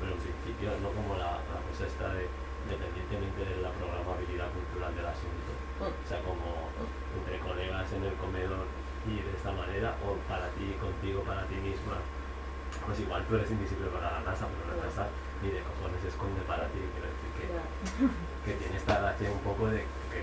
Pero 0.00 0.10
en 0.16 0.20
principio 0.20 0.68
no 0.82 0.90
como 0.90 1.16
la, 1.16 1.38
la 1.44 1.60
cosa 1.68 1.86
está 1.86 2.12
de, 2.12 2.26
independientemente 2.64 3.40
de 3.44 3.62
la 3.62 3.70
programabilidad 3.76 4.48
cultural 4.52 4.92
del 4.96 5.06
asunto. 5.06 5.50
O 5.80 6.06
sea, 6.08 6.20
como 6.24 6.72
entre 7.20 7.38
colegas 7.40 7.88
en 7.92 8.04
el 8.04 8.14
comedor 8.16 8.66
y 9.04 9.20
de 9.20 9.32
esta 9.36 9.52
manera, 9.52 9.94
o 10.00 10.16
para 10.26 10.48
ti, 10.56 10.72
contigo, 10.80 11.20
para 11.22 11.44
ti 11.46 11.56
misma, 11.60 12.00
pues 12.84 13.00
igual 13.00 13.24
tú 13.28 13.36
eres 13.36 13.50
invisible 13.50 13.88
para 13.92 14.18
la 14.18 14.20
NASA, 14.24 14.48
pero 14.48 14.76
la 14.76 14.84
NASA 14.86 15.06
ni 15.42 15.52
de 15.52 15.60
cojones 15.60 16.00
se 16.00 16.08
esconde 16.08 16.40
para 16.48 16.66
ti. 16.72 16.80
Quiero 16.80 17.08
decir 17.12 17.30
que. 17.36 17.44
que 18.44 18.52
tiene 18.60 18.76
esta 18.76 19.00
gracia 19.00 19.32
un 19.32 19.40
poco 19.40 19.72
de 19.72 19.88
que 20.12 20.20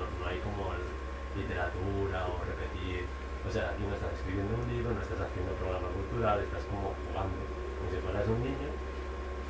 no, 0.00 0.08
no 0.08 0.24
hay 0.24 0.40
como 0.40 0.72
literatura 1.36 2.24
o 2.32 2.40
repetir. 2.48 3.04
O 3.44 3.50
sea, 3.52 3.76
aquí 3.76 3.84
no 3.84 3.92
estás 3.92 4.12
escribiendo 4.16 4.56
un 4.56 4.66
libro, 4.72 4.96
no 4.96 5.02
estás 5.02 5.20
haciendo 5.20 5.52
programa 5.60 5.88
cultural, 5.92 6.40
estás 6.40 6.64
como 6.72 6.96
jugando, 6.96 7.36
como 7.76 7.86
si 7.92 7.98
fueras 8.00 8.24
un 8.24 8.40
niño, 8.40 8.68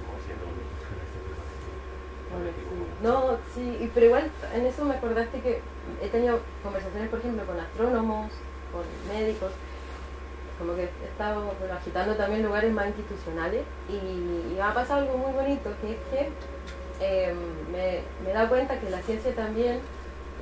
como 0.02 0.18
siendo 0.18 0.44
un 0.50 0.56
niño 0.58 0.82
este 2.42 2.50
equivoco. 2.58 2.90
No, 3.06 3.38
sí, 3.54 3.90
pero 3.94 4.06
igual 4.06 4.26
en 4.50 4.66
eso 4.66 4.84
me 4.84 4.98
acordaste 4.98 5.38
que 5.38 5.60
he 6.02 6.08
tenido 6.08 6.40
conversaciones, 6.62 7.08
por 7.08 7.20
ejemplo, 7.20 7.46
con 7.46 7.60
astrónomos, 7.60 8.32
con 8.74 8.82
médicos, 9.06 9.52
como 10.58 10.74
que 10.74 10.90
he 10.90 11.08
estado 11.10 11.54
bueno, 11.58 11.74
agitando 11.74 12.16
también 12.16 12.42
lugares 12.42 12.72
más 12.72 12.86
institucionales 12.86 13.62
y, 13.86 14.54
y 14.54 14.58
ha 14.58 14.72
pasado 14.74 15.02
algo 15.02 15.18
muy 15.18 15.32
bonito, 15.32 15.70
que 15.82 15.92
es 15.92 15.98
que 16.10 16.32
eh, 17.00 17.34
me, 17.70 18.00
me 18.24 18.32
dado 18.32 18.48
cuenta 18.48 18.78
que 18.78 18.90
la 18.90 19.00
ciencia 19.02 19.34
también 19.34 19.80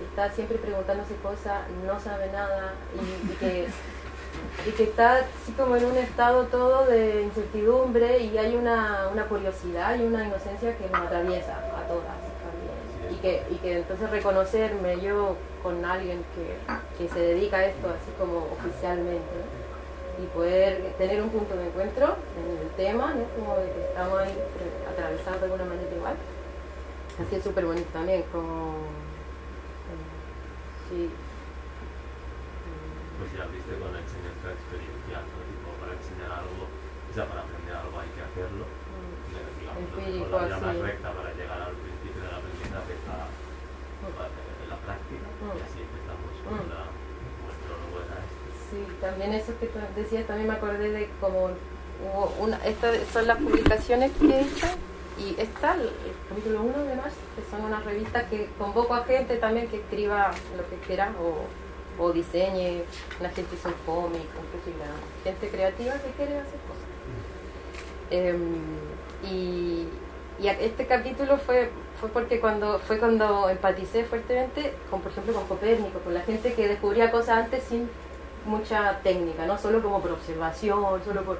está 0.09 0.31
siempre 0.31 0.59
preguntándose 0.59 1.15
cosas, 1.17 1.63
no 1.87 2.01
sabe 2.01 2.31
nada 2.33 2.73
y, 2.95 3.33
y 3.33 3.37
que, 3.37 3.67
y 4.69 4.73
que 4.73 4.83
está 4.85 5.17
así 5.17 5.53
como 5.57 5.77
en 5.77 5.85
un 5.85 5.97
estado 5.97 6.45
todo 6.45 6.87
de 6.87 7.23
incertidumbre 7.23 8.19
y 8.21 8.39
hay 8.39 8.57
una, 8.57 9.09
una 9.13 9.25
curiosidad 9.25 9.99
y 9.99 10.03
una 10.03 10.27
inocencia 10.27 10.77
que 10.77 10.89
nos 10.89 11.03
atraviesa 11.03 11.59
a 11.59 11.87
todas 11.87 12.17
también. 12.43 13.13
Y 13.13 13.17
que, 13.17 13.43
y 13.51 13.57
que 13.57 13.79
entonces 13.79 14.11
reconocerme 14.11 15.01
yo 15.01 15.37
con 15.63 15.85
alguien 15.85 16.25
que, 16.35 16.57
que 16.99 17.13
se 17.13 17.21
dedica 17.21 17.59
a 17.59 17.67
esto 17.67 17.89
así 17.89 18.11
como 18.19 18.49
oficialmente 18.53 19.19
¿no? 19.19 20.25
y 20.25 20.27
poder 20.29 20.95
tener 20.99 21.23
un 21.23 21.31
punto 21.31 21.57
de 21.57 21.67
encuentro 21.67 22.17
en 22.37 22.67
el 22.67 22.71
tema, 22.77 23.15
¿no? 23.15 23.25
como 23.39 23.57
de 23.59 23.73
que 23.73 23.85
estamos 23.85 24.19
ahí 24.21 24.31
eh, 24.31 24.91
atravesados 24.91 25.41
de 25.41 25.45
alguna 25.47 25.65
manera 25.65 25.97
igual. 25.97 26.15
Así 27.21 27.37
es 27.37 27.45
súper 27.45 27.67
bonito 27.67 27.89
también, 27.93 28.25
como... 28.33 28.75
sí. 30.89 31.11
Pues 33.19 33.31
ya 33.37 33.45
viste 33.53 33.77
con 33.77 33.93
la 33.93 34.01
enseñanza 34.01 34.47
experiencial, 34.57 35.23
¿no? 35.29 35.39
Tipo, 35.45 35.69
para 35.85 35.93
enseñar 35.93 36.33
algo, 36.41 36.65
o 36.65 37.13
sea, 37.13 37.29
para 37.29 37.45
aprender 37.45 37.77
algo 37.77 37.95
hay 38.01 38.09
que 38.17 38.23
hacerlo. 38.25 38.65
Mm, 38.65 39.21
Digamos, 39.61 40.49
la 40.51 40.59
más 40.59 40.77
recta 40.81 41.09
para 41.13 41.31
llegar 41.37 41.61
al 41.61 41.77
principio 41.77 42.21
del 42.25 42.35
aprendizaje 42.35 42.91
es 42.97 43.03
la, 43.07 43.29
la- 43.29 44.73
la 44.73 44.79
práctica, 44.81 45.27
y 45.29 45.61
así 45.61 45.79
empezamos 45.85 46.33
con 46.43 46.57
Mm. 46.57 46.71
la, 46.73 46.83
nuestro 47.45 47.73
nuevo 47.85 47.97
era 48.01 48.17
este. 48.25 48.49
Sí, 48.73 48.81
también 49.01 49.31
eso 49.37 49.53
que 49.61 49.67
tú 49.69 49.79
decías, 49.95 50.27
también 50.27 50.49
me 50.49 50.55
acordé 50.57 50.89
de 50.91 51.11
como 51.21 51.53
hubo 52.01 52.35
una, 52.41 52.57
estas 52.65 52.97
son 53.13 53.27
las 53.29 53.37
publicaciones 53.39 54.11
que 54.17 54.25
he 54.27 54.41
hecho 54.41 54.67
y 55.21 55.37
esta, 55.39 55.75
el, 55.75 55.91
capítulo 56.29 56.63
1 56.63 56.85
de 56.85 56.97
Mars, 56.97 57.15
que 57.37 57.43
son 57.51 57.65
unas 57.65 57.85
revistas 57.85 58.25
que 58.25 58.49
convoco 58.59 58.95
a 58.95 59.05
gente 59.05 59.37
también 59.37 59.69
que 59.69 59.77
escriba 59.77 60.31
lo 60.57 60.69
que 60.69 60.77
quiera 60.87 61.13
o, 61.21 62.03
o 62.03 62.13
diseñe, 62.13 62.85
la 63.21 63.29
gente 63.29 63.55
hizo 63.55 63.69
un 63.69 63.75
cómic, 63.85 64.23
incluso 64.23 64.79
la 64.79 65.31
gente 65.31 65.49
creativa 65.49 65.93
que 65.95 66.11
quiere 66.17 66.39
hacer 66.39 66.59
cosas. 66.67 66.91
Em, 68.11 68.57
y, 69.23 69.87
y 70.43 70.49
este 70.49 70.87
capítulo 70.87 71.37
fue, 71.37 71.71
fue 72.01 72.09
porque 72.09 72.41
cuando 72.41 72.79
fue 72.79 72.99
cuando 72.99 73.51
empaticé 73.51 74.05
fuertemente 74.05 74.73
con, 74.89 75.03
por 75.03 75.13
ejemplo, 75.13 75.35
con 75.35 75.47
Copérnico, 75.47 75.99
con 75.99 76.15
la 76.15 76.23
gente 76.23 76.55
que 76.55 76.67
descubría 76.67 77.11
cosas 77.11 77.45
antes 77.45 77.63
sin 77.65 77.91
mucha 78.47 79.01
técnica, 79.03 79.45
no 79.47 79.59
solo 79.59 79.83
como 79.83 80.01
por 80.01 80.13
observación, 80.13 81.05
solo 81.05 81.23
por... 81.25 81.39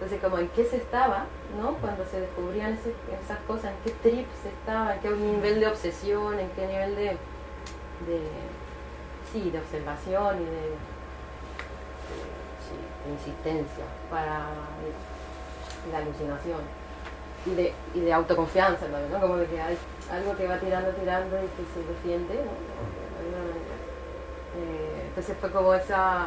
Entonces, 0.00 0.20
como 0.22 0.38
en 0.38 0.48
qué 0.48 0.64
se 0.64 0.78
estaba, 0.78 1.26
¿no? 1.60 1.74
Cuando 1.74 2.06
se 2.06 2.20
descubrían 2.22 2.72
esas 2.72 3.38
cosas, 3.46 3.66
en 3.72 3.76
qué 3.84 3.90
trip 4.08 4.26
se 4.42 4.48
estaba, 4.48 4.94
en 4.94 5.00
qué 5.00 5.10
nivel 5.10 5.60
de 5.60 5.66
obsesión, 5.66 6.38
en 6.38 6.48
qué 6.52 6.66
nivel 6.66 6.96
de, 6.96 7.16
sí, 9.30 9.50
de 9.50 9.58
observación 9.58 10.36
y 10.40 10.44
de, 10.44 10.50
de- 10.50 10.70
insistencia 13.12 13.84
para 14.10 14.46
la 15.90 15.98
alucinación 15.98 16.60
y 17.46 17.54
de, 17.54 17.72
y 17.94 18.00
de 18.00 18.12
autoconfianza 18.12 18.86
también, 18.86 19.10
¿no? 19.10 19.20
Como 19.20 19.36
de 19.36 19.46
que 19.46 19.60
hay 19.60 19.76
algo 20.12 20.36
que 20.36 20.46
va 20.46 20.58
tirando, 20.58 20.90
tirando 20.92 21.36
y 21.38 21.48
que 21.48 21.64
se 21.74 21.86
defiende, 21.88 22.34
¿no? 22.34 22.50
Eh, 24.60 25.04
entonces 25.08 25.36
fue 25.40 25.50
como 25.50 25.74
esa 25.74 26.26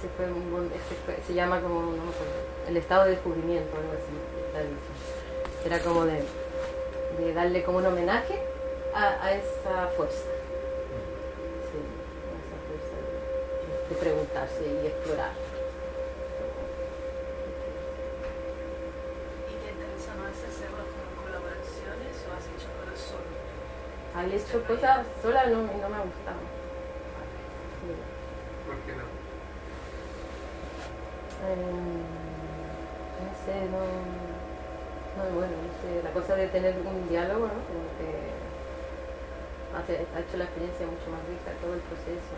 ese 0.00 0.08
fue 0.16 0.26
un 0.26 0.50
buen- 0.50 0.66
ese 0.72 0.94
fue- 1.04 1.18
se 1.26 1.34
llama 1.34 1.60
como 1.60 1.80
no 1.82 1.90
me 1.90 2.10
acuerdo, 2.10 2.32
el 2.68 2.76
estado 2.76 3.04
de 3.04 3.10
descubrimiento 3.10 3.76
algo 3.76 3.92
así 3.92 5.66
era 5.66 5.78
como 5.80 6.04
de, 6.06 6.24
de 7.18 7.34
darle 7.34 7.62
como 7.64 7.78
un 7.78 7.86
homenaje 7.86 8.40
a, 8.94 9.22
a 9.24 9.32
esa 9.34 9.88
fuerza 9.96 10.24
sí, 11.68 11.78
a 11.78 12.36
esa 12.40 12.56
fuerza 12.66 12.96
de, 12.96 13.94
de 13.94 14.00
preguntarse 14.00 14.62
y 14.82 14.86
explorar 14.86 15.32
¿Y 19.50 19.54
te 19.62 19.70
interesa 19.72 20.14
más 20.16 20.32
hacerlo 20.48 20.80
con 20.88 21.24
colaboraciones 21.28 22.14
o 22.24 22.28
has 22.32 22.46
hecho 22.48 22.68
cosas 22.80 22.98
solo? 23.04 23.30
Al 24.16 24.32
hecho 24.32 24.64
cosas 24.66 25.06
sola 25.22 25.46
no, 25.46 25.56
no 25.62 25.88
me 25.88 25.96
ha 25.96 26.04
gustado 26.08 26.40
Sí. 27.80 27.92
¿Por 28.66 28.76
qué 28.86 28.92
no? 28.96 29.09
Em, 31.40 32.04
no 33.24 33.32
sé, 33.44 33.54
no, 33.72 33.80
no, 35.16 35.22
bueno, 35.34 35.52
no 35.56 35.72
sé, 35.80 36.02
la 36.04 36.10
cosa 36.10 36.36
de 36.36 36.48
tener 36.48 36.74
un 36.84 37.08
diálogo, 37.08 37.46
¿no? 37.46 37.60
Como 37.64 37.84
que 37.98 38.08
hace- 39.76 40.06
ha 40.14 40.20
hecho 40.20 40.36
la 40.36 40.44
experiencia 40.44 40.86
mucho 40.86 41.10
más 41.10 41.20
rica, 41.28 41.50
todo 41.62 41.74
el 41.74 41.80
proceso. 41.80 42.36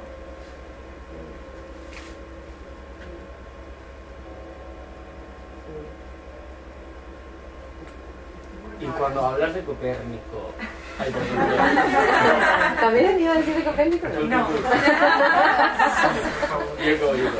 Y 8.80 8.86
cuando 8.86 9.24
hablas 9.24 9.54
de 9.54 9.62
Copérnico. 9.62 10.50
Ay. 10.98 11.12
¿También 12.80 13.20
iba 13.20 13.32
a 13.32 13.36
decir 13.36 13.54
de 13.56 13.64
Copérnico? 13.64 14.06
No. 14.08 14.48
Llego, 16.82 17.12
llego. 17.14 17.30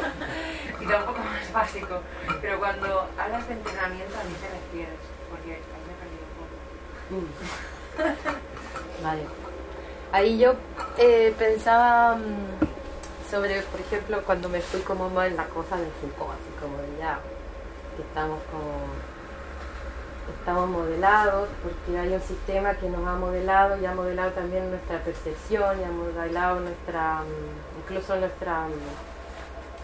Y 0.80 0.86
da 0.86 1.04
básico. 1.52 2.00
Pero 2.40 2.58
cuando 2.58 3.08
hablas 3.18 3.46
de 3.48 3.54
entrenamiento, 3.54 4.14
¿a 4.16 4.22
qué 4.22 4.34
te 4.40 4.48
refieres? 4.48 5.00
Porque 5.30 5.52
ahí 5.52 5.82
me 5.86 5.92
he 5.92 5.98
perdido 6.02 6.24
un 6.28 6.36
poco. 6.40 6.54
Mm. 7.10 9.04
Vale. 9.04 9.22
Ahí 10.12 10.38
yo 10.38 10.54
eh, 10.98 11.34
pensaba 11.38 12.16
mm, 12.16 13.30
sobre, 13.30 13.62
por 13.62 13.80
ejemplo, 13.80 14.22
cuando 14.24 14.48
me 14.48 14.60
fui 14.60 14.80
como 14.80 15.08
más 15.08 15.28
en 15.28 15.36
la 15.36 15.46
cosa 15.46 15.76
del 15.76 15.90
Foucault, 16.00 16.32
así 16.34 16.50
como 16.60 16.76
ya, 16.98 17.18
que 17.96 18.02
estamos 18.02 18.40
como 18.50 19.12
estamos 20.38 20.68
modelados 20.70 21.48
porque 21.62 21.98
hay 21.98 22.14
un 22.14 22.20
sistema 22.20 22.74
que 22.74 22.88
nos 22.88 23.06
ha 23.06 23.14
modelado 23.14 23.80
y 23.80 23.86
ha 23.86 23.94
modelado 23.94 24.30
también 24.32 24.70
nuestra 24.70 24.98
percepción 24.98 25.80
y 25.80 25.84
ha 25.84 25.90
modelado 25.90 26.60
nuestra 26.60 27.20
mm, 27.20 27.80
incluso 27.80 28.16
nuestra 28.16 28.66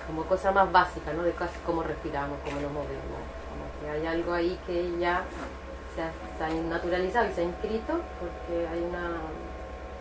como 0.08 0.24
cosa 0.24 0.50
más 0.50 0.72
básica 0.72 1.12
¿no? 1.12 1.22
de 1.22 1.32
casi 1.32 1.58
cómo 1.64 1.84
respiramos 1.84 2.38
cómo 2.44 2.60
nos 2.60 2.72
movemos 2.72 3.22
como 3.46 3.64
que 3.80 3.90
hay 3.90 4.06
algo 4.06 4.32
ahí 4.32 4.58
que 4.66 4.98
ya 4.98 5.22
se 5.94 6.02
ha, 6.02 6.48
naturalizado 6.68 7.28
y 7.30 7.32
se 7.32 7.42
ha 7.42 7.44
inscrito 7.44 8.00
porque 8.18 8.66
hay 8.66 8.82
una, 8.82 9.22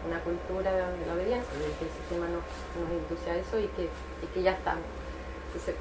una 0.07 0.19
cultura 0.23 0.71
de 0.71 1.05
la 1.05 1.13
obediencia 1.13 1.53
y 1.53 1.77
que 1.77 1.85
el 1.85 1.91
sistema 1.91 2.25
nos, 2.25 2.41
nos 2.73 2.89
induce 2.89 3.29
a 3.29 3.35
eso 3.35 3.59
y 3.59 3.67
que, 3.75 3.83
y 4.23 4.27
que 4.33 4.41
ya 4.41 4.51
estamos 4.51 4.83
entonces 5.47 5.75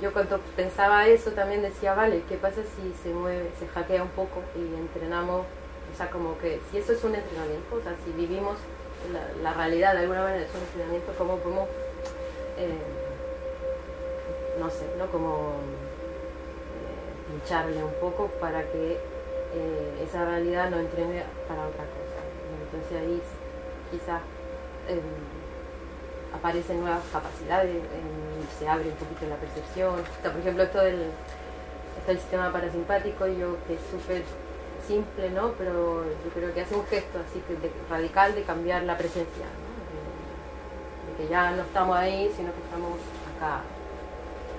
yo 0.00 0.12
cuando 0.12 0.38
pensaba 0.54 1.06
eso 1.06 1.30
también 1.30 1.62
decía, 1.62 1.94
vale, 1.94 2.22
¿qué 2.28 2.36
pasa 2.36 2.60
si 2.62 2.92
se 3.02 3.14
mueve, 3.14 3.50
se 3.58 3.66
hackea 3.66 4.02
un 4.02 4.10
poco 4.10 4.42
y 4.54 4.74
entrenamos? 4.78 5.46
O 5.92 5.96
sea, 5.96 6.10
como 6.10 6.36
que 6.38 6.60
si 6.70 6.78
eso 6.78 6.92
es 6.92 7.02
un 7.02 7.14
entrenamiento, 7.14 7.76
o 7.76 7.82
sea, 7.82 7.94
si 8.04 8.12
vivimos 8.12 8.56
la, 9.12 9.42
la 9.42 9.54
realidad 9.54 9.94
de 9.94 10.00
alguna 10.00 10.22
manera 10.22 10.44
es 10.44 10.54
un 10.54 10.60
entrenamiento, 10.60 11.12
¿cómo 11.16 11.38
podemos, 11.38 11.68
eh, 12.58 12.78
no 14.58 14.70
sé, 14.70 14.86
¿no? 14.98 15.06
Como 15.10 15.52
eh, 16.76 17.30
pincharle 17.30 17.82
un 17.84 17.92
poco 18.00 18.28
para 18.40 18.62
que 18.62 18.92
eh, 19.54 20.04
esa 20.06 20.24
realidad 20.24 20.70
nos 20.70 20.80
entrene 20.80 21.22
para 21.48 21.66
otra 21.66 21.84
cosa? 21.84 22.20
Entonces 22.72 22.98
ahí 23.00 23.22
quizás... 23.90 24.20
em, 24.88 25.00
aparecen 26.34 26.80
nuevas 26.80 27.02
capacidades, 27.12 27.76
em, 27.76 28.58
se 28.58 28.68
abre 28.68 28.88
un 28.88 28.94
poquito 28.96 29.26
la 29.28 29.36
percepción. 29.36 29.94
Por 30.22 30.36
ejemplo, 30.40 30.62
esto 30.64 30.80
del 30.80 31.10
sistema 32.18 32.52
parasimpático, 32.52 33.26
yo 33.26 33.56
que 33.66 33.74
es 33.74 33.80
súper 33.90 34.22
simple, 34.86 35.30
¿no? 35.30 35.52
Pero 35.58 36.04
yo 36.04 36.30
creo 36.34 36.52
que 36.52 36.60
hace 36.60 36.74
un 36.74 36.84
gesto 36.86 37.18
así 37.18 37.40
que 37.48 37.54
de- 37.56 37.72
radical 37.88 38.34
de 38.34 38.42
cambiar 38.42 38.82
la 38.84 38.96
presencia, 38.98 39.46
¿no? 39.46 39.66
De 41.10 41.16
que 41.24 41.28
ya 41.30 41.50
no 41.52 41.62
estamos 41.62 41.96
ahí, 41.96 42.30
sino 42.36 42.52
que 42.52 42.60
estamos 42.60 42.98
acá. 43.36 43.60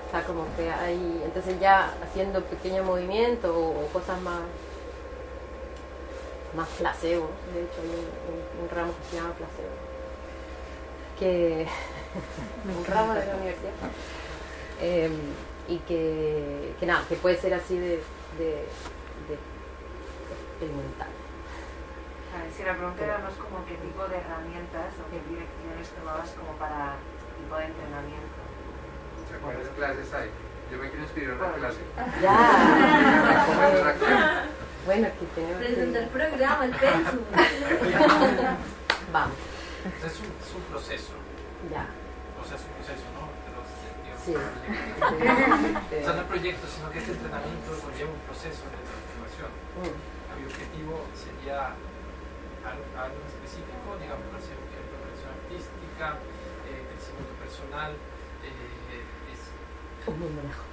O 0.08 0.10
sea, 0.10 0.24
como 0.24 0.44
que 0.56 0.70
hay, 0.70 1.22
entonces 1.24 1.60
ya 1.60 1.92
haciendo 2.02 2.42
pequeños 2.44 2.84
movimientos 2.86 3.50
o, 3.54 3.60
o 3.84 3.86
cosas 3.92 4.20
más 4.22 4.40
más 6.56 6.66
placebo, 6.78 7.28
de 7.52 7.60
hecho 7.62 7.80
hay 7.82 7.88
un, 7.88 7.94
un- 8.32 8.64
un 8.64 8.70
ramo 8.70 8.92
que 8.96 9.04
se 9.10 9.16
llama 9.16 9.34
placebo 9.34 9.68
que 11.18 11.66
un 12.78 12.84
ramo 12.86 13.12
de 13.14 13.26
la 13.26 13.36
universidad 13.36 13.72
Eh, 14.80 15.10
y 15.68 15.78
que, 15.80 16.72
que 16.80 16.86
nada, 16.86 17.04
que 17.08 17.16
puede 17.16 17.36
ser 17.36 17.52
así 17.52 17.76
de, 17.76 18.00
de, 18.38 18.48
de 19.28 19.34
experimental. 20.52 21.08
A 22.34 22.42
ver, 22.42 22.52
si 22.56 22.62
la 22.62 22.74
pregunta 22.74 23.04
era 23.04 23.18
más 23.18 23.34
como 23.34 23.66
qué 23.66 23.74
tipo 23.74 24.06
de 24.08 24.16
herramientas 24.16 24.94
o 24.96 25.04
qué 25.10 25.18
direcciones 25.28 25.88
tomabas 25.98 26.30
como 26.30 26.52
para 26.56 26.94
tipo 27.36 27.56
de 27.56 27.64
entrenamiento. 27.66 28.40
¿Cuántas 29.42 29.68
clases 29.76 30.12
hay? 30.14 30.30
Yo 30.70 30.78
me 30.78 30.88
quiero 30.88 31.02
inscribir 31.04 31.30
en 31.30 31.36
una 31.38 31.52
clase. 31.54 31.80
Ya. 32.22 33.44
¿Cómo 33.46 33.62
es 33.62 33.84
la 33.84 33.90
acción? 33.90 34.22
Bueno, 34.86 35.08
que 35.20 35.26
tenemos 35.34 35.58
Presenta 35.58 35.98
el 35.98 36.04
que... 36.08 36.10
programa, 36.18 36.64
el 36.64 36.70
pensum. 36.82 37.20
Vamos, 39.12 39.36
es 40.04 40.16
un, 40.20 40.28
es 40.32 40.50
un 40.54 40.62
proceso. 40.68 41.12
ya. 41.72 41.84
O 42.40 42.44
sea, 42.46 42.56
es 42.56 42.64
un 42.64 42.72
proceso, 42.78 43.04
¿no? 43.16 43.24
De 43.44 43.50
los, 43.56 43.68
digamos, 44.04 44.22
Sí. 44.24 44.32
O 44.36 46.04
sea, 46.04 46.12
no 46.14 46.24
proyectos, 46.28 46.68
sino 46.70 46.86
que 46.92 46.98
este 47.00 47.12
entrenamiento 47.12 47.68
conlleva 47.80 48.10
un 48.12 48.22
proceso 48.28 48.62
de 48.68 48.78
transformación. 48.84 49.50
Mm. 49.80 49.96
Mi 50.38 50.44
objetivo 50.46 50.94
sería 51.18 51.74
algo, 51.74 53.18
específico, 53.26 53.88
digamos, 53.98 54.22
por 54.30 54.38
ejemplo, 54.38 54.68
preparación 54.70 55.30
artística, 55.34 56.06
eh, 56.68 56.80
crecimiento 56.94 57.34
personal. 57.42 57.90
Eh, 58.46 58.77
Un 60.06 60.18
mundo 60.18 60.42
mejor. 60.42 60.64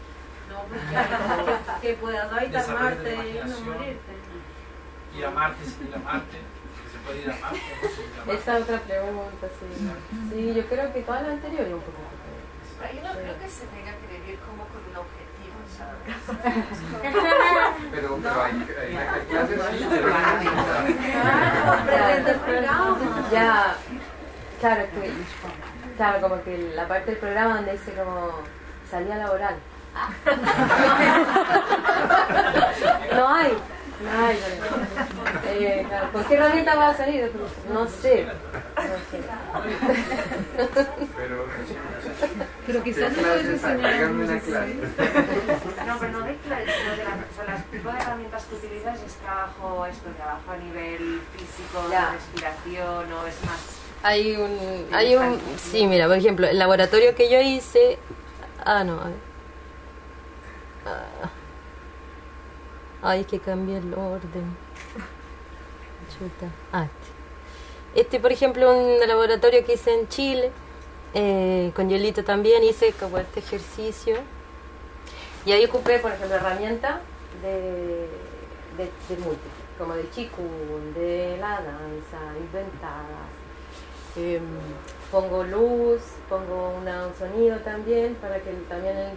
No, 0.50 0.56
porque 0.70 0.86
que, 1.82 1.88
que 1.88 1.94
puedas 1.96 2.32
habitar 2.32 2.68
Marte 2.70 3.12
y 3.16 3.18
no 3.50 3.60
morirte. 3.62 4.14
ir 5.18 5.26
a 5.26 5.32
Marte 5.32 5.66
sin 5.66 5.88
ir 5.88 5.96
a 5.96 6.00
Marte, 6.00 6.38
que 6.38 6.90
se 6.92 6.98
puede 7.04 7.22
ir 7.24 7.30
a 7.32 7.34
Marte 7.36 7.62
o 7.72 7.76
no 7.82 7.90
sin 7.90 8.04
ir 8.06 8.12
a 8.14 8.26
Marte. 8.26 8.34
Esa 8.42 8.58
otra 8.58 8.78
pregunta, 8.80 9.48
sí. 9.60 9.68
Sí, 10.32 10.54
yo 10.54 10.66
creo 10.68 10.94
que 10.94 11.02
todas 11.02 11.22
las 11.24 11.32
anteriores 11.32 11.74
un 11.74 11.80
poco. 11.82 12.02
Pero 12.80 12.94
yo 12.94 13.02
no 13.04 13.14
creo 13.14 13.40
que 13.40 13.50
se 13.50 13.66
tenga 13.68 13.92
que 13.96 14.08
vivir 14.20 14.38
como 14.40 14.64
con 14.68 14.82
un 14.86 14.96
objetivo, 14.96 15.58
¿sabes? 15.76 16.00
Pero, 17.92 18.20
pero 18.22 18.44
hay, 18.44 18.54
hay, 18.80 18.96
hay 18.96 19.22
clases. 19.26 19.60
Ya, 23.32 23.76
claro, 24.60 24.84
que, 24.92 25.12
claro, 25.98 26.22
como 26.22 26.44
que 26.44 26.58
la 26.76 26.88
parte 26.88 27.12
del 27.12 27.20
programa 27.20 27.56
donde 27.56 27.72
dice 27.74 27.94
como 27.94 28.42
salida 28.90 29.16
laboral. 29.18 29.56
No 33.16 33.28
hay, 33.30 33.54
no 34.04 34.26
hay. 34.26 34.38
Eh, 35.48 35.86
claro, 35.88 36.12
¿Con 36.12 36.24
qué 36.26 36.34
herramienta 36.36 36.76
va 36.76 36.90
a 36.90 36.98
salir? 36.98 37.32
No 37.72 37.88
sé, 37.88 38.26
no 38.26 38.32
sé. 39.10 39.24
Pero, 41.16 41.46
Pero 42.68 42.84
quizás 42.84 43.14
¿qué 43.14 43.22
no 43.22 43.28
puedes 43.28 43.62
clases 43.62 43.64
enseñar. 43.64 44.06
No, 45.88 45.98
pero 46.00 46.12
no 46.12 46.20
de 46.26 46.36
clase, 46.38 46.66
sino 46.66 46.92
de 46.92 47.04
la, 47.04 47.12
o 47.14 47.46
sea, 47.46 47.56
el 47.56 47.64
tipo 47.72 47.90
de 47.92 47.98
herramientas 47.98 48.44
que 48.46 48.56
utilizas 48.56 49.02
es 49.02 49.14
trabajo, 49.16 49.86
esto, 49.86 50.10
trabajo 50.18 50.52
a 50.52 50.58
nivel 50.58 51.22
físico, 51.38 51.88
Ya. 51.90 52.08
de 52.08 52.12
respiración, 52.18 53.14
o 53.14 53.28
es 53.28 53.36
más... 53.46 53.60
Hay 54.04 54.36
un, 54.36 54.88
hay 54.94 55.16
un, 55.16 55.40
sí, 55.58 55.88
mira, 55.88 56.08
por 56.08 56.18
ejemplo, 56.18 56.48
el 56.48 56.60
laboratorio 56.60 57.16
que 57.16 57.30
yo 57.30 57.40
hice, 57.42 57.98
ah, 58.66 58.84
no, 58.84 59.00
a 59.00 59.06
ver. 59.06 59.16
Ah. 60.86 61.30
Ay, 63.02 63.24
que 63.24 63.40
cambié 63.40 63.78
el 63.78 63.94
orden. 63.94 64.58
Chuta. 66.12 66.48
Ah, 66.72 66.86
este. 66.86 67.16
Este, 67.96 68.20
por 68.20 68.32
ejemplo, 68.32 68.76
un 68.76 69.08
laboratorio 69.08 69.66
que 69.66 69.76
hice 69.76 69.94
en 69.94 70.10
Chile, 70.10 70.52
eh, 71.14 71.72
con 71.76 71.90
Yolito 71.90 72.26
también, 72.26 72.64
hice 72.64 72.92
como 72.94 73.18
este 73.18 73.40
ejercicio. 73.40 74.18
Y 75.46 75.54
ahí 75.54 75.64
ocupé, 75.66 76.00
por 76.00 76.12
ejemplo, 76.12 76.36
herramientas 76.36 77.00
de, 77.42 78.10
de, 78.78 78.92
de 79.08 79.22
múltiples, 79.24 79.54
como 79.78 79.94
de 79.94 80.04
Qigong, 80.08 80.94
de 80.94 81.38
la 81.40 81.62
danza, 81.62 82.38
inventadas. 82.38 83.30
Em, 84.18 84.42
pongo 85.12 85.44
luz, 85.44 86.02
pongo 86.30 86.70
un 86.78 86.86
sonido 87.18 87.58
también 87.60 88.16
para 88.16 88.40
que 88.40 88.52
también 88.70 88.98
el, 88.98 89.12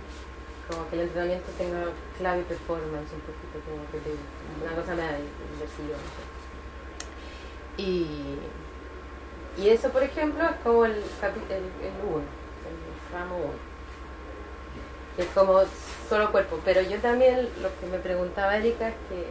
como 0.71 0.89
que 0.89 0.97
el 0.97 1.03
entrenamiento 1.03 1.51
tenga 1.57 1.85
clave 2.19 2.43
performance 2.43 3.13
un 3.13 3.21
poquito, 3.21 3.59
como 3.69 3.91
que 3.91 3.99
te- 3.99 4.65
una 4.65 4.75
cosa 4.81 4.95
más 4.95 5.15
inversiva. 5.55 5.97
Y, 7.77 8.39
y 9.57 9.69
eso, 9.71 9.89
por 9.91 10.03
ejemplo, 10.03 10.45
es 10.45 10.57
como 10.63 10.85
el, 10.85 10.95
capi- 11.21 11.51
el, 11.51 11.63
uno, 12.09 12.23
el 12.69 13.13
ramo 13.15 13.37
uno, 13.37 13.53
que 15.17 15.23
es 15.23 15.29
como 15.29 15.61
solo 16.09 16.31
cuerpo. 16.33 16.59
Pero 16.65 16.83
yo 16.83 16.99
también, 16.99 17.49
lo 17.63 17.69
que 17.81 17.87
me 17.91 17.99
preguntaba 17.99 18.57
Erika 18.57 18.89
es 18.89 18.95
que 19.09 19.27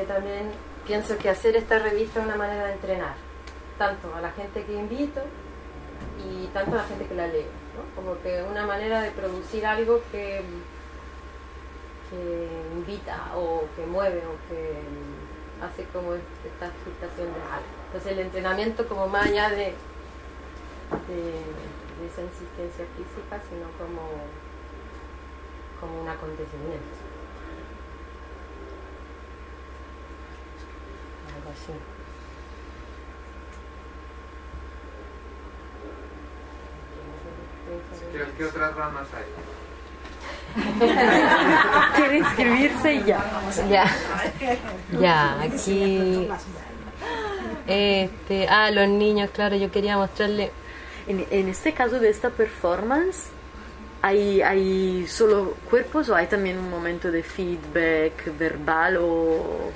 yo 0.00 0.06
también 0.06 0.50
pienso 0.86 1.16
que 1.18 1.30
hacer 1.30 1.56
esta 1.56 1.78
revista 1.78 2.20
es 2.20 2.26
una 2.26 2.36
manera 2.36 2.66
de 2.66 2.72
entrenar, 2.74 3.14
tanto 3.78 4.14
a 4.14 4.20
la 4.20 4.30
gente 4.32 4.64
que 4.64 4.72
invito 4.72 5.20
y 6.18 6.46
tanto 6.48 6.72
a 6.72 6.76
la 6.76 6.84
gente 6.84 7.06
que 7.06 7.14
la 7.14 7.26
lee. 7.26 7.46
Como 7.94 8.20
que 8.22 8.42
una 8.42 8.66
manera 8.66 9.02
de 9.02 9.10
producir 9.10 9.66
algo 9.66 10.00
que, 10.10 10.42
invita 12.74 13.32
o 13.36 13.64
que 13.74 13.84
mueve 13.84 14.22
o 14.24 14.36
que 14.48 14.80
hace 15.62 15.84
como 15.92 16.14
esta 16.14 16.66
agitación 16.66 17.28
de 17.28 17.42
algo. 17.42 17.66
Entonces 17.86 18.12
el 18.12 18.20
entrenamiento 18.20 18.86
como 18.88 19.08
más 19.08 19.26
allá 19.26 19.50
de, 19.50 19.74
de, 21.08 21.22
de 21.98 22.06
esa 22.06 22.22
insistencia 22.22 22.86
física, 22.96 23.40
sino 23.48 23.66
como, 23.76 24.08
como 25.80 26.02
un 26.02 26.08
acontecimiento. 26.08 26.96
Algo 31.34 31.50
así. 31.50 31.95
¿Qué, 38.12 38.24
qué 38.36 38.44
otras 38.44 38.74
ramas 38.74 39.06
hay? 39.14 39.24
Quiere 41.96 42.18
inscribirse 42.18 42.94
y 42.94 43.04
ya. 43.04 43.24
Ya. 43.68 43.86
Ya, 45.00 45.42
aquí. 45.42 46.28
Este, 47.66 48.48
ah, 48.48 48.70
los 48.70 48.88
niños, 48.88 49.30
claro, 49.32 49.56
yo 49.56 49.70
quería 49.70 49.96
mostrarle. 49.96 50.50
En, 51.06 51.26
en 51.30 51.48
este 51.48 51.72
caso 51.72 51.98
de 52.00 52.08
esta 52.08 52.30
performance, 52.30 53.28
¿hay, 54.02 54.40
¿hay 54.42 55.06
solo 55.08 55.54
cuerpos 55.68 56.08
o 56.08 56.14
hay 56.16 56.26
también 56.26 56.58
un 56.58 56.70
momento 56.70 57.10
de 57.10 57.22
feedback 57.22 58.36
verbal 58.38 58.98
o 59.00 59.70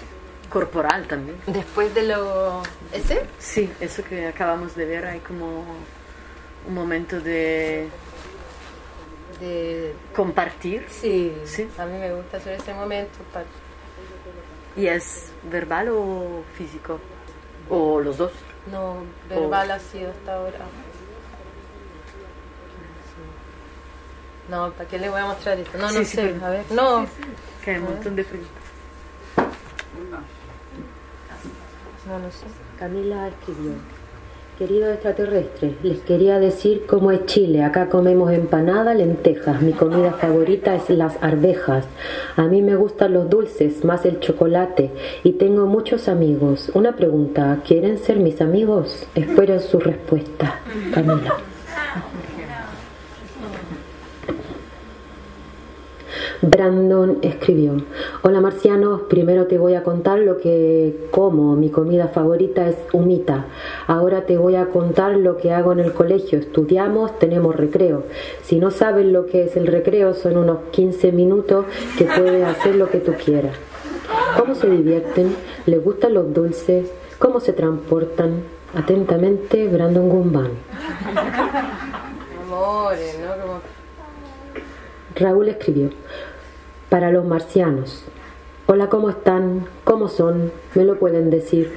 corporal 0.49 1.07
también? 1.07 1.36
Después 1.47 1.95
de 1.95 2.03
lo... 2.05 2.62
¿Ese? 2.93 3.26
Sí, 3.38 3.70
eso 3.80 4.03
que 4.05 4.26
acabamos 4.26 4.74
de 4.76 4.84
ver, 4.84 5.07
hay 5.07 5.20
como 5.20 5.64
un 6.66 6.74
momento 6.74 7.20
de 7.20 7.88
de 9.40 9.94
compartir. 10.14 10.84
Sí, 10.90 11.34
Sí. 11.46 11.66
a 11.78 11.86
mí 11.86 11.98
me 11.98 12.12
gusta 12.12 12.36
hacer 12.36 12.61
ese 12.61 12.74
momento. 12.74 13.18
¿Y 14.76 14.86
es 14.86 15.32
verbal 15.50 15.88
o 15.90 16.42
físico? 16.56 16.98
¿O 17.70 18.00
los 18.00 18.18
dos? 18.18 18.32
No, 18.70 18.96
verbal 19.28 19.70
ha 19.70 19.78
sido 19.78 20.11
hasta 20.11 20.34
ahora. 20.34 20.58
No, 24.50 24.72
¿para 24.72 24.88
qué 24.88 24.98
le 24.98 25.08
voy 25.08 25.20
a 25.20 25.26
mostrar 25.26 25.58
esto? 25.58 25.78
No, 25.78 25.84
no 25.90 25.98
Sí, 26.00 26.04
sé, 26.04 26.22
pero- 26.34 26.44
a 26.46 26.50
ver. 26.50 26.64
No. 26.72 27.06
Que 27.64 27.70
hay 27.70 27.76
un 27.78 27.84
montón 27.84 28.16
de 28.16 28.24
preguntas. 28.24 28.62
No, 32.06 32.18
no 32.18 32.30
sé. 32.30 32.46
Camila 32.78 33.28
escribió. 33.28 33.72
Queridos 34.61 34.90
extraterrestres, 34.90 35.72
les 35.82 36.00
quería 36.00 36.38
decir 36.38 36.82
cómo 36.86 37.12
es 37.12 37.24
Chile. 37.24 37.64
Acá 37.64 37.88
comemos 37.88 38.30
empanada, 38.30 38.92
lentejas. 38.92 39.62
Mi 39.62 39.72
comida 39.72 40.12
favorita 40.12 40.74
es 40.74 40.90
las 40.90 41.16
arvejas. 41.22 41.86
A 42.36 42.42
mí 42.42 42.61
me 42.61 42.76
gustan 42.76 43.14
los 43.14 43.30
dulces, 43.30 43.86
más 43.86 44.04
el 44.04 44.20
chocolate. 44.20 44.90
Y 45.24 45.32
tengo 45.32 45.64
muchos 45.64 46.08
amigos. 46.08 46.70
Una 46.74 46.94
pregunta, 46.94 47.62
¿quieren 47.66 47.96
ser 47.96 48.18
mis 48.18 48.42
amigos? 48.42 49.06
Espero 49.14 49.58
su 49.61 49.80
respuesta. 49.80 50.61
Camila. 50.92 51.38
Brandon 56.43 57.18
escribió, 57.20 57.76
hola 58.22 58.41
marcianos, 58.41 59.03
primero 59.03 59.47
te 59.47 59.59
voy 59.59 59.74
a 59.74 59.82
contar 59.82 60.20
lo 60.20 60.38
que 60.38 61.09
como, 61.11 61.55
mi 61.55 61.68
comida 61.68 62.09
favorita 62.09 62.66
es 62.66 62.76
humita, 62.95 63.45
ahora 63.86 64.24
te 64.24 64.38
voy 64.38 64.57
a 64.57 64.66
contar 64.66 65.18
lo 65.18 65.36
que 65.36 65.53
hago 65.53 65.72
en 65.72 65.80
el 65.80 65.93
colegio, 65.93 66.38
estudiamos, 66.38 67.18
tenemos 67.18 67.55
recreo, 67.55 68.05
si 68.43 68.59
no 68.59 68.70
sabes 68.70 69.05
lo 69.05 69.26
que 69.26 69.45
es 69.45 69.57
el 69.59 69.66
recreo 69.66 70.14
son 70.14 70.38
unos 70.38 70.61
15 70.70 71.12
minutos 71.12 71.66
que 71.99 72.05
puedes 72.05 72.47
hacer 72.47 72.76
lo 72.76 72.88
que 72.88 73.01
tú 73.01 73.12
quieras. 73.22 73.55
¿Cómo 74.38 74.55
se 74.55 74.70
divierten? 74.70 75.36
¿Les 75.66 75.84
gustan 75.84 76.14
los 76.14 76.32
dulces? 76.32 76.91
¿Cómo 77.18 77.41
se 77.41 77.53
transportan? 77.53 78.43
Atentamente, 78.74 79.68
Brandon 79.68 80.09
Guzmán. 80.09 80.53
Amores, 82.47 83.18
¿no? 83.20 83.43
Como... 83.43 83.61
Raúl 85.16 85.49
escribió, 85.49 85.91
para 86.91 87.11
los 87.11 87.24
marcianos. 87.24 88.05
Hola, 88.66 88.88
¿cómo 88.88 89.09
están? 89.09 89.66
¿Cómo 89.84 90.09
son? 90.09 90.53
¿Me 90.74 90.84
lo 90.84 90.99
pueden 90.99 91.30
decir? 91.30 91.72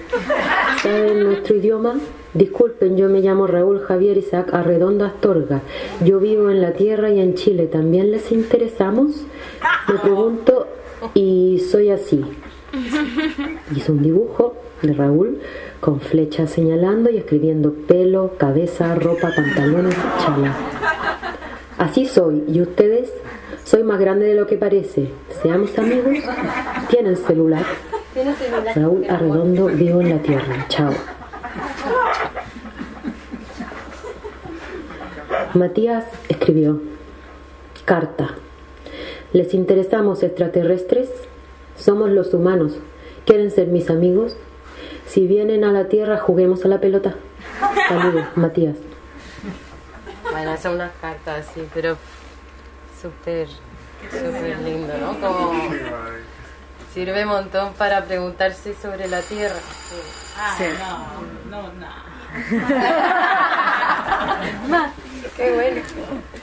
¿Saben 0.82 1.24
nuestro 1.24 1.56
idioma? 1.56 1.96
Disculpen, 2.34 2.98
yo 2.98 3.08
me 3.10 3.22
llamo 3.22 3.48
Raúl 3.48 3.80
Javier 3.82 4.18
Isaac 4.18 4.54
Arredondo 4.54 5.06
Astorga. 5.06 5.62
Yo 6.04 6.20
vivo 6.20 6.50
en 6.50 6.62
la 6.62 6.74
Tierra 6.74 7.12
y 7.12 7.20
en 7.20 7.36
Chile. 7.36 7.68
¿También 7.68 8.12
les 8.12 8.32
interesamos? 8.32 9.24
Me 9.88 10.00
pregunto 10.00 10.68
y 11.14 11.64
soy 11.72 11.90
así. 11.90 12.26
Hizo 13.76 13.94
un 13.94 14.02
dibujo 14.02 14.56
de 14.82 14.94
Raúl 14.94 15.40
con 15.80 16.02
flechas 16.02 16.50
señalando 16.50 17.12
y 17.12 17.18
escribiendo 17.18 17.74
pelo, 17.74 18.34
cabeza, 18.38 18.96
ropa, 18.96 19.32
pantalones, 19.36 19.96
chala. 20.20 20.56
Así 21.78 22.08
soy. 22.08 22.44
¿Y 22.48 22.62
ustedes? 22.62 23.12
Soy 23.64 23.84
más 23.84 24.00
grande 24.00 24.26
de 24.26 24.36
lo 24.36 24.46
que 24.46 24.58
parece. 24.58 25.10
Seamos 25.42 25.78
amigos. 25.78 26.18
¿Tienen 26.90 27.18
celular? 27.18 27.66
Raúl 28.76 29.06
Arredondo, 29.10 29.68
vivo 29.68 30.02
en 30.02 30.10
la 30.10 30.18
Tierra. 30.20 30.66
Chao. 30.70 30.94
Matías 35.54 36.06
escribió, 36.30 36.82
carta. 37.86 38.36
¿Les 39.34 39.54
interesamos 39.54 40.24
extraterrestres? 40.24 41.10
Somos 41.78 42.10
los 42.10 42.34
humanos. 42.34 42.74
¿Quieren 43.26 43.52
ser 43.52 43.68
mis 43.68 43.90
amigos? 43.90 44.36
Si 45.06 45.28
vienen 45.28 45.64
a 45.64 45.72
la 45.72 45.88
Tierra, 45.90 46.18
juguemos 46.18 46.66
a 46.66 46.68
la 46.68 46.80
pelota. 46.80 47.16
Saludos, 47.88 48.26
Matías. 48.36 48.78
Bueno, 50.32 50.58
son 50.58 50.76
unas 50.76 50.92
cartas 51.00 51.48
así, 51.48 51.62
pero 51.74 51.98
súper, 53.04 53.48
súper 54.10 54.58
lindo, 54.60 54.98
¿no? 54.98 55.20
Como 55.20 55.54
sirve 56.94 57.24
un 57.24 57.30
montón 57.30 57.74
para 57.74 58.06
preguntarse 58.06 58.74
sobre 58.82 59.08
la 59.08 59.22
Tierra. 59.22 59.60
Ah, 60.38 60.56
Sí. 60.58 60.66
no, 60.80 61.22
no, 61.62 61.74
no. 61.74 62.14
Qué 65.38 65.54
bueno. 65.54 65.82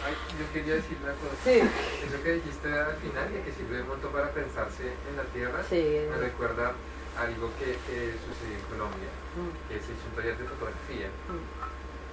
Ay, 0.05 0.15
yo 0.39 0.45
quería 0.53 0.75
decir 0.75 0.97
una 1.03 1.13
cosa. 1.13 1.35
Sí. 1.45 1.59
Eso 1.61 2.23
que 2.23 2.33
dijiste 2.35 2.69
al 2.69 2.97
final, 2.97 3.33
de 3.33 3.43
que 3.43 3.53
sirve 3.53 3.83
un 3.83 3.89
montón 3.89 4.13
para 4.13 4.31
pensarse 4.31 4.85
en 5.09 5.17
la 5.17 5.25
Tierra, 5.33 5.63
Sí. 5.69 6.01
me 6.11 6.17
recuerda 6.17 6.73
algo 7.19 7.51
que, 7.59 7.77
que 7.87 8.15
sucedió 8.27 8.57
en 8.59 8.65
Colombia, 8.71 9.09
Mm. 9.37 9.51
que 9.69 9.75
se 9.79 9.93
hizo 9.95 10.05
un 10.11 10.17
taller 10.17 10.37
de 10.39 10.45
fotografía 10.45 11.07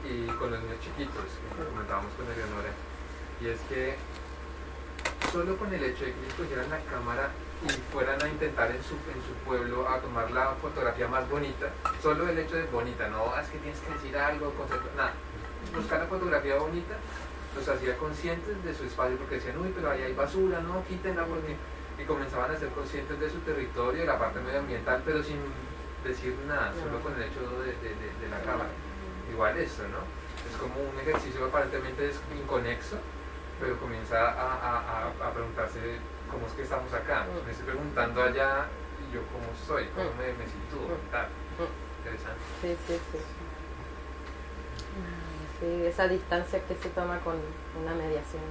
y 0.05 0.27
con 0.37 0.51
los 0.51 0.59
niños 0.61 0.79
chiquitos, 0.81 1.25
que 1.25 1.65
comentábamos 1.65 2.13
con 2.13 2.25
Eleonora, 2.29 2.69
y 3.41 3.47
es 3.49 3.59
que 3.69 3.97
solo 5.31 5.57
con 5.57 5.73
el 5.73 5.83
hecho 5.83 6.05
de 6.05 6.13
que 6.13 6.19
ellos 6.21 6.33
cogieran 6.37 6.69
la 6.69 6.79
cámara 6.91 7.29
y 7.65 7.69
fueran 7.91 8.21
a 8.21 8.27
intentar 8.27 8.69
en 8.71 8.83
su, 8.83 8.93
en 8.95 9.19
su 9.25 9.33
pueblo 9.45 9.87
a 9.89 9.99
tomar 9.99 10.29
la 10.31 10.51
fotografía 10.61 11.07
más 11.07 11.27
bonita, 11.29 11.67
solo 12.01 12.27
el 12.29 12.37
hecho 12.37 12.55
de 12.55 12.63
bonita, 12.65 13.07
no 13.09 13.33
"Ah, 13.35 13.41
es 13.41 13.49
que 13.49 13.57
tienes 13.57 13.79
que 13.79 13.93
decir 13.93 14.17
algo, 14.17 14.53
concepto- 14.53 14.93
nada, 14.95 15.13
buscar 15.75 15.99
la 15.99 16.05
fotografía 16.07 16.55
bonita 16.55 16.95
los 17.55 17.67
hacía 17.67 17.97
conscientes 17.97 18.63
de 18.63 18.73
su 18.75 18.83
espacio 18.83 19.17
porque 19.17 19.35
decían, 19.35 19.57
uy, 19.57 19.71
pero 19.75 19.89
ahí 19.89 20.01
hay 20.03 20.13
basura, 20.13 20.59
no, 20.61 20.83
quítenla 20.85 21.25
porque... 21.25 21.55
Y 21.99 22.05
comenzaban 22.05 22.51
a 22.51 22.59
ser 22.59 22.69
conscientes 22.69 23.19
de 23.19 23.27
su 23.27 23.39
territorio, 23.39 24.01
de 24.01 24.05
la 24.05 24.19
parte 24.19 24.39
medioambiental, 24.39 25.01
pero 25.03 25.23
sin 25.23 25.37
decir 26.03 26.35
nada, 26.47 26.71
solo 26.79 26.99
con 27.01 27.15
el 27.15 27.23
hecho 27.23 27.41
de, 27.57 27.73
de- 27.73 27.95
de- 27.97 28.13
de 28.21 28.29
la 28.29 28.39
cámara. 28.41 28.69
Igual 29.33 29.57
eso, 29.57 29.81
¿no? 29.89 30.05
Es 30.45 30.55
como 30.61 30.75
un 30.77 30.99
ejercicio 31.01 31.43
aparentemente 31.45 32.11
inconexo, 32.39 32.97
pero 33.59 33.77
comienza 33.79 34.17
a, 34.31 34.53
a- 34.53 35.09
a- 35.09 35.27
a 35.27 35.33
preguntarse 35.33 35.99
cómo 36.31 36.47
es 36.47 36.53
que 36.53 36.63
estamos 36.63 36.93
acá. 36.93 37.25
Me 37.45 37.51
estoy 37.51 37.65
preguntando 37.67 38.21
allá 38.23 38.65
y 39.01 39.13
yo 39.13 39.21
cómo 39.31 39.47
soy, 39.67 39.87
cómo 39.95 40.09
me, 40.15 40.33
me 40.33 40.45
sitúo, 40.45 40.97
tal. 41.11 41.27
Interesante. 41.99 42.39
Sí, 42.61 42.77
sí, 42.87 42.99
sí. 43.11 43.17
Sí, 45.59 45.85
esa 45.87 46.07
distancia 46.07 46.63
que 46.67 46.75
se 46.75 46.89
toma 46.89 47.19
con 47.21 47.35
una 47.81 47.93
mediación. 47.95 48.43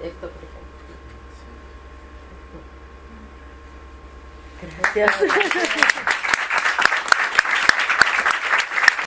de 0.00 0.08
Esto, 0.08 0.30
por 0.30 0.42
ejemplo. 0.42 0.64
Gracias. 4.94 5.20